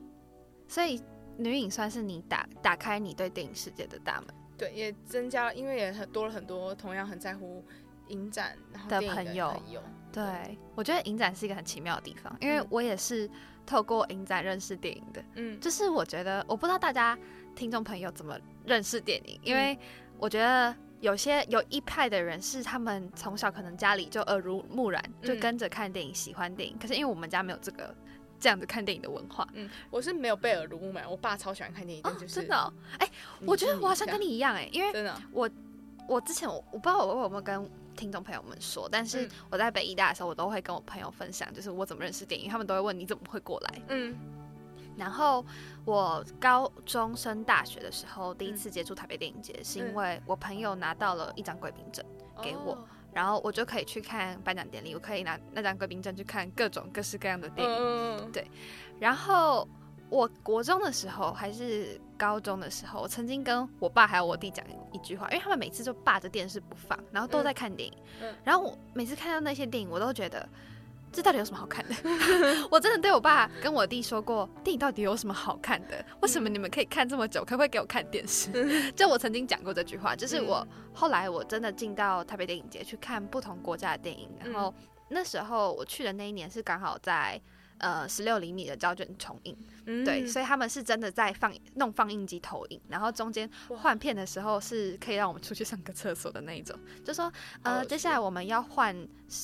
[0.68, 1.02] 所以
[1.36, 7.64] 女影算是你打打开你对电影世界的大门，对，也增加，因为也很多了很多同样很在乎
[8.08, 8.56] 影展
[8.88, 9.52] 的朋友。
[10.12, 13.28] 对，我觉得影展是一个很奇妙的地方，因为我也是
[13.66, 15.24] 透过影展认识电影的。
[15.34, 17.18] 嗯，就是我觉得，我不知道大家
[17.56, 19.76] 听众朋友怎么认识电影，因为
[20.16, 26.78] 我觉得有些有一派的人是他们从小可能家里就耳濡目染，就跟着看电影，喜欢电影。
[26.78, 27.92] 可是因为我们家没有这个
[28.38, 32.72] 这样子看电影的文化，嗯，我是没有被耳濡目染，我爸超喜欢看电影，就是真的。
[32.98, 33.08] 哎，
[33.46, 35.48] 我觉得我好像跟你一样，哎，因为真的，我
[36.08, 37.70] 我之前我我不知道我有没有跟。
[37.96, 43.82] 听众朋友们说，但是我在北医大的时候，我都会跟我朋友分享，就是我怎么认识电影，他们都会问你怎么会过来。
[43.90, 44.12] 嗯，
[44.96, 45.46] 然后
[45.84, 52.04] 我高中升大学的时候，第一次接触台北电影节，是因为我朋友拿到了一张贵宾证
[52.42, 52.84] 给我，
[53.14, 58.32] 然后我就可以去看颁奖典礼，我可以拿那张贵宾证去看各种各式各样的电影。
[58.32, 58.50] 对，
[58.98, 59.66] 然后。
[60.10, 67.94] 我国中的时候还是高中的时候，我曾经跟我爸还有我弟讲一句话，因为他们每次就霸着电视不放，然后都在看电影。
[68.44, 70.46] 然后我每次看到那些电影，我都觉得
[71.14, 71.94] 这到底有什么好看的？
[72.70, 76.04] 我真的对我爸跟我弟说过，电影到底有什么好看的？
[76.20, 77.44] 为什么你们可以看这么久？
[77.44, 78.50] 可不可以给我看电视？
[78.92, 84.74] 就我曾经讲过这句话，就是我后来我真的进到台北电影节去看不同国家的电影，然后
[85.08, 87.40] 那时候我去的那一年是刚好在。
[87.78, 89.56] 呃，十六厘米的胶卷重映，
[90.04, 96.78] 对，所以他们是真的在放弄放映机投影，然后中间换片的时候是可以让我们出去上个厕所的那一种。
[97.04, 97.30] 就说
[97.62, 98.96] 呃，接下来我们要换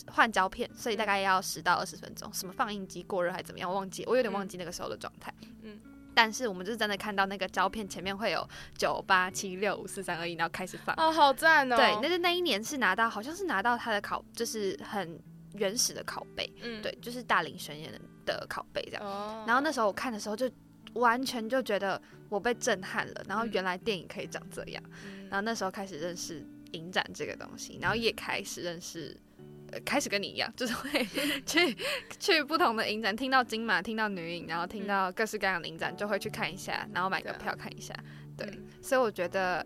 [0.06, 2.32] 换胶片，所以大概要十到二十分钟。
[2.32, 3.70] 什么放映机过热还怎么样？
[3.70, 5.34] 忘记，我有点忘记那个时候的状态。
[5.62, 5.78] 嗯，
[6.14, 10.94] 但是我们就是真的看到那个胶片前面会有九八七六五四三二一，然后开始放。
[10.96, 11.76] 哦，好赞哦！
[11.76, 15.20] 对，那是那一年是拿到，好像是拿到他的考，就是很。
[15.54, 18.00] 原始的拷贝，嗯，对，就是大林宣言的
[18.48, 19.44] 拷贝这样。
[19.46, 20.50] 然后那时候我看的时候，就
[20.94, 23.24] 完全就觉得我被震撼了。
[23.28, 24.82] 然后原来电影可以长这样。
[25.28, 29.16] 然后那时候开始认识影展这个东西，然后也开始认识，
[29.72, 31.04] 呃，开始跟你一样，就是会
[31.46, 31.76] 去
[32.18, 37.94] 去不同的影展，听到金马，听到女影，然后听到各式各样的影展，就会去看一下，然后买个票看一下。
[38.36, 39.64] 对，所以我觉得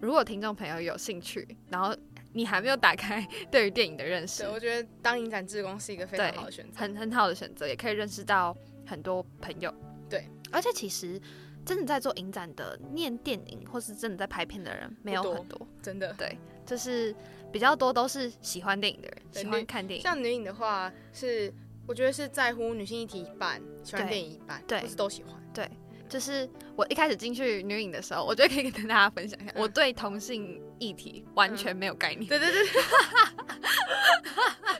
[0.00, 1.96] 如果听众朋友有兴趣，然后。
[2.36, 8.54] 你还没有打开 对于电影的认识，对我觉得当影展志工是一个非常好的选择，很很好的选择，也可以认识到
[8.86, 9.72] 很多朋友。
[10.10, 11.18] 对，而且其实
[11.64, 16.12] 真的在做影展的念电影，或是真的在拍片的人没有很多，真的。
[16.18, 17.14] 对，就是
[17.50, 20.02] 比较多都是喜欢电影的人，喜欢看电影。
[20.02, 21.50] 像女影的话，是
[21.86, 25.34] 我觉得是在乎女性议题一半，喜欢电影一半，对，不是都喜欢。
[25.54, 25.66] 对。
[26.08, 32.26] 就是我一开始进去女影的时候，我觉得可以跟大家分享一下，我对同性议题完全没有概念。
[32.26, 32.62] 对对对，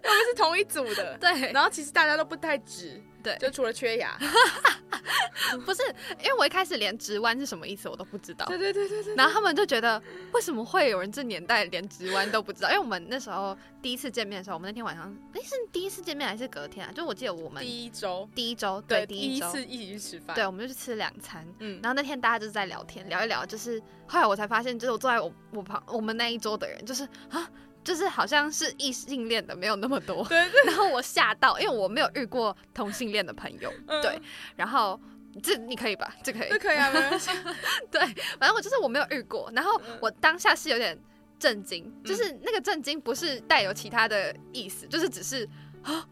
[0.02, 1.16] 我 们是同一组的。
[1.18, 3.02] 对，然后其实大家都不太直。
[3.26, 4.16] 对，就除了缺牙，
[5.64, 5.82] 不是，
[6.22, 8.46] 因为我一开始连直弯是什么意思我都不知道。
[8.46, 9.16] 对对对对对。
[9.16, 10.00] 然后他们就觉得，
[10.32, 12.68] 为什么会有人这年代连直弯都不知道？
[12.70, 16.92] 因为我们那时候第一次见面的时候，我们那天晚上，哎，是第一次见面还是隔天啊？
[16.94, 21.44] 就我记得我们第一周，第一周，对，第一次一起去吃饭，对，我们就去吃两餐。
[21.58, 21.80] 嗯。
[21.82, 27.50] 然后那天大家就是在聊天，聊一聊，就是后来我才发现，就是我坐在我我旁我们那一桌的人，就是啊。
[27.86, 30.64] 就是好像是异性恋的没有那么多，对对。
[30.66, 33.72] 然后我吓到，因为我没有遇过同性恋的朋友，
[34.02, 34.20] 对。
[34.56, 35.00] 然后
[35.40, 36.12] 这你可以吧？
[36.24, 37.30] 这可以，这可以啊，没关系。
[37.92, 38.00] 对，
[38.40, 39.48] 反正我就是我没有遇过。
[39.54, 40.98] 然后我当下是有点
[41.38, 45.48] 震惊，就是那个震惊不是带有其他的意思，就是只是
[45.84, 46.04] 啊，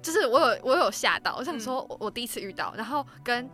[0.00, 3.46] 就是我有我有吓到，我想说我我第一次遇到，然后跟。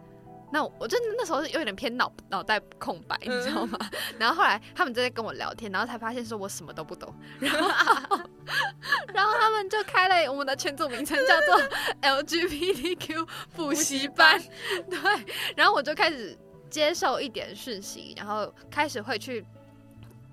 [0.57, 3.79] 那我真的那时候是有点偏脑脑袋空白，你知道吗？
[4.19, 7.15] 然后后来他们就在跟我聊天，然后才发现说我什么都不懂。
[7.39, 8.19] 然后，
[9.13, 11.63] 然后他们就开了我们的群组名称叫做
[12.01, 14.43] LGBTQ 补习班，
[14.89, 14.99] 对。
[15.55, 16.35] 然后我就开始
[16.71, 19.45] 接受一点讯息，然后开始会去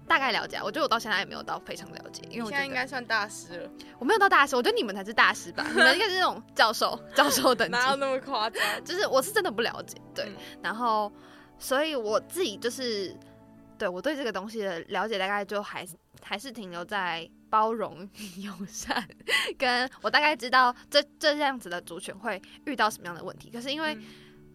[0.07, 3.69] 大概了解，我觉得我到现在也没有到非常了解，因为我现在应该算大师了。
[3.97, 5.65] 我没有到大师，我觉得你们才是大师吧？
[5.69, 8.61] 你们 应该是那种教授、 教授等级，哪有那么夸张？
[8.83, 10.31] 就是我是真的不了解，对。
[10.61, 11.11] 然后，
[11.57, 13.15] 所以我自己就是，
[13.77, 15.87] 对我对这个东西的了解，大概就还
[16.21, 19.07] 还是停留在包容、 友善，
[19.57, 23.49] 跟我大概知道这这样子的族群会遇到什么样的问题。
[23.49, 23.97] 可是因为，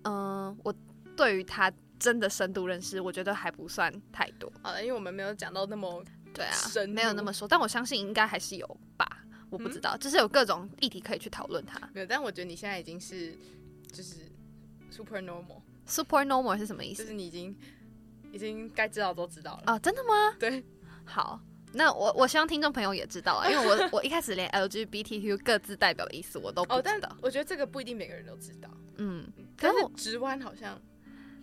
[0.04, 0.74] 嗯，我
[1.16, 1.72] 对于他。
[1.98, 4.50] 真的深度认识，我觉得还不算太多。
[4.62, 6.54] 啊，因为我们没有讲到那么对啊，
[6.88, 9.06] 没有那么说，但我相信应该还是有吧。
[9.50, 11.80] 我不知道，就是有各种议题可以去讨论它。
[11.94, 13.34] 没有，但我觉得你现在已经是
[13.90, 14.30] 就是
[14.90, 15.62] super normal。
[15.86, 17.02] super normal 是什么意思？
[17.02, 17.56] 就是你已经
[18.30, 19.78] 已经该知道都知道了啊？
[19.78, 20.36] 真的吗？
[20.38, 20.62] 对，
[21.06, 21.40] 好，
[21.72, 27.16] 那我我希望听众朋友也知道啊，因为我 我一开始连 LGBTQ 各自代表的意思我都不知道。
[27.22, 28.68] 我觉得这个不一定每个人都知道。
[28.98, 29.26] 嗯，
[29.56, 30.78] 但是直弯好像。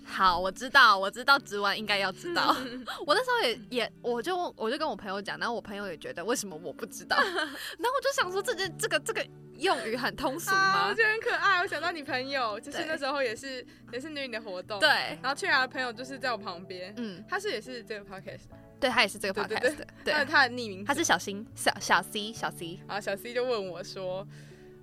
[0.08, 2.56] 好，我知道，我知道，直完应该要知道。
[3.06, 9.26] 我那时候也也，我就我就跟我朋友讲，然后我朋友也觉得为什么我不知道， 然后我就想说，这件这个这个
[9.58, 10.88] 用语很通俗吗？
[10.88, 11.60] 我觉得很可爱。
[11.60, 14.88] 我想到你朋友，就是那时候也是也是女女的活动，对。
[15.22, 18.42] 然后去然的朋友就是在我旁边，嗯，他是也是这个 podcast，
[18.80, 20.14] 对他也是这个 podcast，对。
[20.14, 22.80] 但是他的匿名，他是小新，小小 C，小 C。
[22.88, 24.26] 然后小 C 就问我说，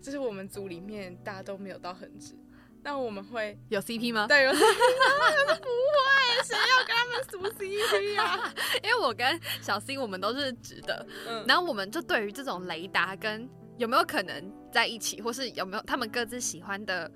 [0.02, 2.34] 就是我们组里面大家都没有到很直。
[2.82, 4.26] 那我们会有 CP 吗？
[4.26, 5.54] 对，有 CP 吗？
[5.60, 8.52] 不会，谁要跟他们组 CP 啊？
[8.82, 11.06] 因为我跟小 C 我们都是直的，
[11.46, 17.10] 然后我们就对于这种雷达跟有没有可能在一起，或是有没有他们各自喜欢的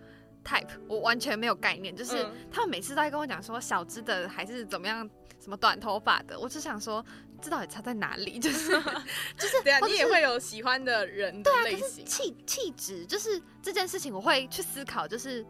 [0.45, 1.95] type，我完全没有概念。
[1.95, 5.09] 就是他们每次都在跟我讲说小只的还是怎么样，
[5.41, 7.05] 什么短头发的，我只想说
[7.41, 8.39] 这到底差在哪里？
[8.39, 8.71] 就是
[9.37, 15.45] 就是， 对啊，你也会有喜欢的人的类型，气气质，就是这件事情我会去思考，就是。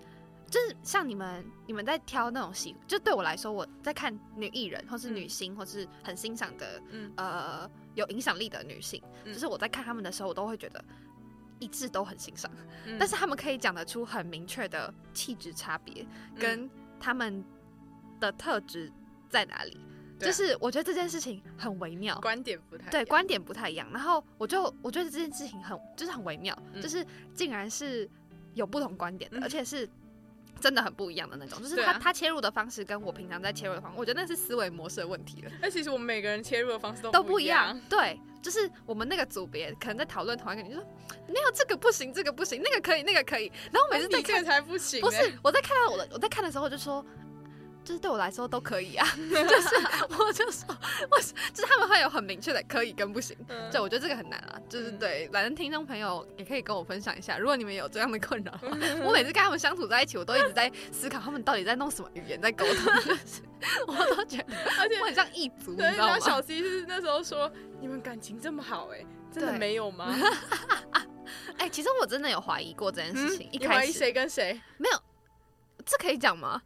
[0.49, 6.81] 就是像你们，你们在挑那种喜，就对我来说，我在看女艺人，或是女星，或是很欣赏的，
[7.17, 10.83] 呃，有影响力的女性，就是我在看他们的时候，我都会觉得
[11.59, 12.49] 一致都很欣赏。
[12.97, 16.07] 但是他们可以讲得出很明确的气质差别，
[16.39, 16.71] 跟
[17.01, 17.45] 他们
[18.21, 18.93] 的特质
[19.29, 19.81] 在哪里。
[20.19, 23.89] 就是我觉得这件事情很微妙，观点不太对，观点不太一样。
[23.93, 28.09] 然后我就我觉得这件事情很就是很微妙，就是竟然是
[28.55, 29.89] 有不同观点的，而且是。
[30.59, 35.51] 真的很不一样的那种，就是他他切入的方式跟我平常在切入的方式，我觉得那是思维模式的问题了。
[35.61, 37.79] 那其实我们每个人切入的方式都都不一样。
[37.91, 40.83] 对，就是我们那个组别可能在讨论同一个，你说
[41.29, 43.53] 没有这个不行，这个不行，那个可以，那个可以。
[43.71, 47.05] 然后每次在看才不行，不是我在看到我的我在看的时候我就说。
[47.87, 49.77] 就是对我来说都可以啊， 就是
[50.19, 50.77] 我就说，
[51.09, 53.37] 我就是他们会有很明确的可以跟不行，
[53.71, 58.53] 对我觉得这个很难啊，就是对，反正听众朋友也可以跟我分享一下，如果你们有这样的困扰，
[59.05, 62.93] 我每次跟他们相处在一起，我都一直在思考他们到底在弄什么语言在沟通，
[63.87, 66.19] 我都觉得，而且我很像异族，你知道吗？
[66.19, 67.49] 小 C 是那时候说
[67.81, 70.13] 你们感情这么好，哎，真的没有吗？
[71.59, 74.61] 哎，其实我真的有怀疑过这件事情，你怀疑谁跟谁？
[74.77, 74.99] 没有，
[75.85, 76.61] 这可以讲吗？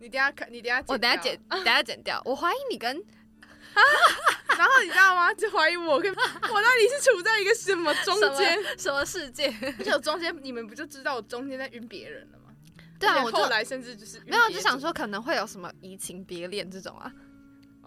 [0.00, 2.20] 你等下看，你等下我等下剪， 等下剪掉。
[2.24, 3.80] 我怀疑你跟啊，
[4.58, 5.32] 然后你知道吗？
[5.34, 9.52] 就怀疑我跟我到底是处在一个什么中间，什么世界？
[9.84, 12.52] 就中间，你们不就知道我中间在晕别人了吗？
[12.98, 17.12] 对啊，我后来甚至就是没有，就想说可能会有什么移情别恋这种啊。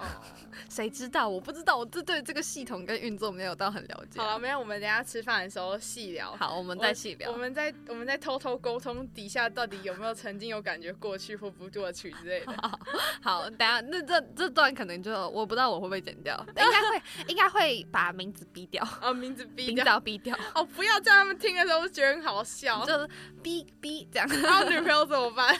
[0.03, 0.21] 哦，
[0.69, 1.27] 谁知道？
[1.27, 4.19] 我不知道，我这对这个系统跟运作没有到很了解。
[4.19, 6.35] 好了，没有，我们等下吃饭的时候细聊。
[6.35, 7.31] 好，我们再细聊。
[7.31, 12.53] 我们在我们在偷偷沟通底下到底有没有曾经有感觉过去或不过去之类的。
[13.21, 18.85] 好，等下那这这段可能就我不知道我会不会剪掉， 应该会应该会把名字逼掉。
[19.01, 20.37] 哦，名字逼掉，逼掉。
[20.55, 23.07] 哦，不要叫他们听的时候觉得很好笑，就是
[23.41, 24.27] 逼逼这样。
[24.27, 25.55] 然后女朋友怎么办？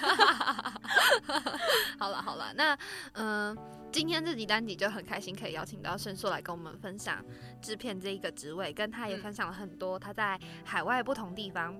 [2.00, 2.78] 好了好了，那
[3.14, 3.58] 嗯。
[3.94, 7.24] 今天这集单集就很开心，可以邀请到申硕来跟我们分享
[7.62, 11.80] 制片这一个职位，跟他也分享了很多他在海外不同地方，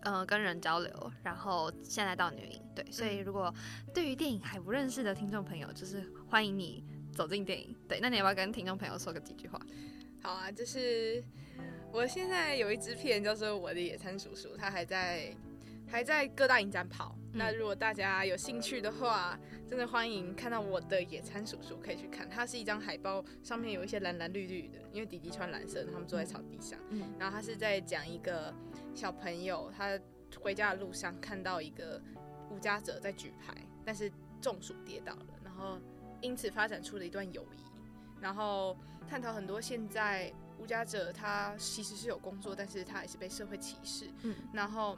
[0.00, 3.54] 呃，跟人交流，然后现在到女营，对，所以如果
[3.94, 9.60] 对于电影还不认识的听众朋友，就是欢迎你走进电影，对，那你要不要跟听众朋友说个几句话？
[10.20, 11.22] 好啊，就是
[11.92, 15.32] 我现在有一支片叫做《我的野餐叔叔》，他还在。
[15.90, 22.26] 还在各大影展跑，那如果大家有兴趣的话，真的欢迎看到我的野餐叔叔，可以去看。
[22.28, 26.78] 它是一张海报，上面有一些蓝蓝绿绿的，因为弟弟穿蓝色，他们坐在草地上。
[26.88, 28.52] 嗯，然后他是在讲一个
[28.94, 30.00] 小朋友，他
[30.40, 32.00] 回家的路上看到一个
[32.50, 33.54] 无家者在举牌，
[33.84, 34.10] 但是
[34.40, 35.78] 中暑跌倒了，然后
[36.22, 38.74] 因此发展出了一段友谊，然后
[39.06, 44.06] 探讨很多现在无家者他其实是有工作，但是他也是被社会歧视。
[44.22, 44.96] 嗯，然后。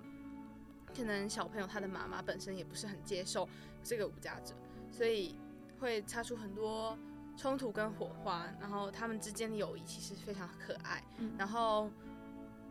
[0.97, 3.49] 可能小朋友他的妈妈本身也不是很接受
[3.83, 4.55] 这个无家者，
[4.91, 5.35] 所以
[5.79, 6.97] 会擦出很多
[7.37, 11.03] 冲突跟火花，然后他们之间的友谊其实非常可爱。
[11.39, 11.91] 然后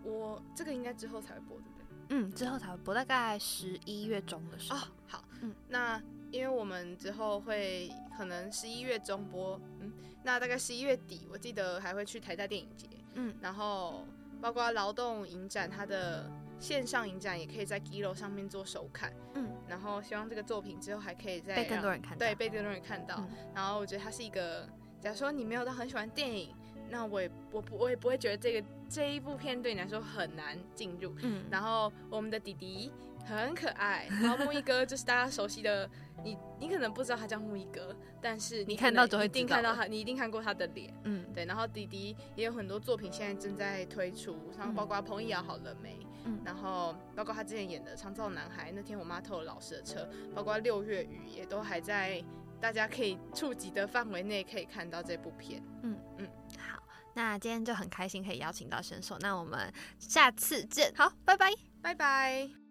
[0.04, 1.86] 我这个应该之后才会播，对不对？
[2.10, 4.80] 嗯，之后才会播，大概十一月中的时候。
[4.80, 6.02] 哦好，嗯，那
[6.32, 9.92] 因为我们之后会可能十一月中播，嗯，
[10.24, 14.06] 那大概十一月底，我记得还会去台大电影节，嗯，然后
[14.40, 16.30] 包括劳动影展，它的
[16.60, 23.24] 线上影展也可以在 Giro 上面做首看，嗯，然后希望这个作品之后还可以再被更多人看到，对，被更多人看到。
[23.56, 24.68] 然后我觉得它是一个，
[25.00, 26.54] 假如说你没有到很喜欢电影。
[26.92, 31.14] 那我也我不我也不会觉得这个这一部片对你来说很难进入。
[31.22, 32.92] 嗯，然后我们的弟弟
[33.24, 35.88] 很可爱，然后木一哥 就是大家熟悉的，
[36.24, 40.92] 你你可能不知道他叫木一哥，但是你看到就会一定看到他，你一定看过他的脸。
[41.04, 41.46] 嗯，对。
[41.46, 45.96] 然后迪迪也有很多作品现在正在推出，然后包括彭毅瑶好了没？
[46.26, 52.24] 嗯，然后包括他之前演的《创造男孩》，那天我妈偷了老师的车，包括六月雨也都还在
[52.60, 55.64] 大家可以触及的范围内可以看到这部片。
[55.84, 56.28] 嗯嗯。
[56.58, 61.52] 好那今天就很开心可以邀请到选手，那我们下次见，好，拜拜，
[61.82, 62.69] 拜拜。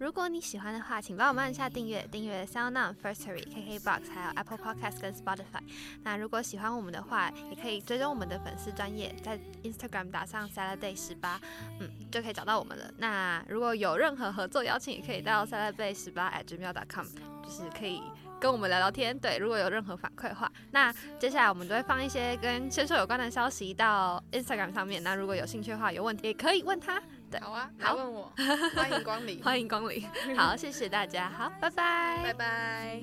[0.00, 5.60] 如果你喜欢的话，请帮我们按下订阅，订阅 Sound On Firstory、KKBox 还有 Apple Podcast 跟 Spotify。
[6.02, 11.38] 那如果喜欢我们的话，也可以追踪我们的粉丝专业，在 Instagram 打上 Saturday 十八，
[11.80, 12.90] 嗯，就可以找到我们了。
[12.96, 17.04] 那如果有任何合作邀请，也可以到 Saturday 十八 at gmail.com，
[17.44, 18.02] 就是可以。
[18.40, 25.02] 跟我们聊聊天，对，如果有任何反馈的话，那接下来我们都会放一些跟签售有关的消息到 Instagram 上面。
[25.02, 26.98] 那如果有兴趣的话，有问题也可以问他。
[27.30, 27.94] 对，好啊，好。
[27.94, 28.32] 问我，
[28.74, 30.04] 欢迎光临，欢迎光临。
[30.36, 33.00] 好，谢谢大家，好，拜拜，拜拜。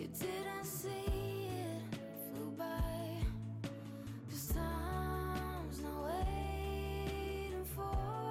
[0.00, 1.13] is worse
[7.92, 8.23] Oh.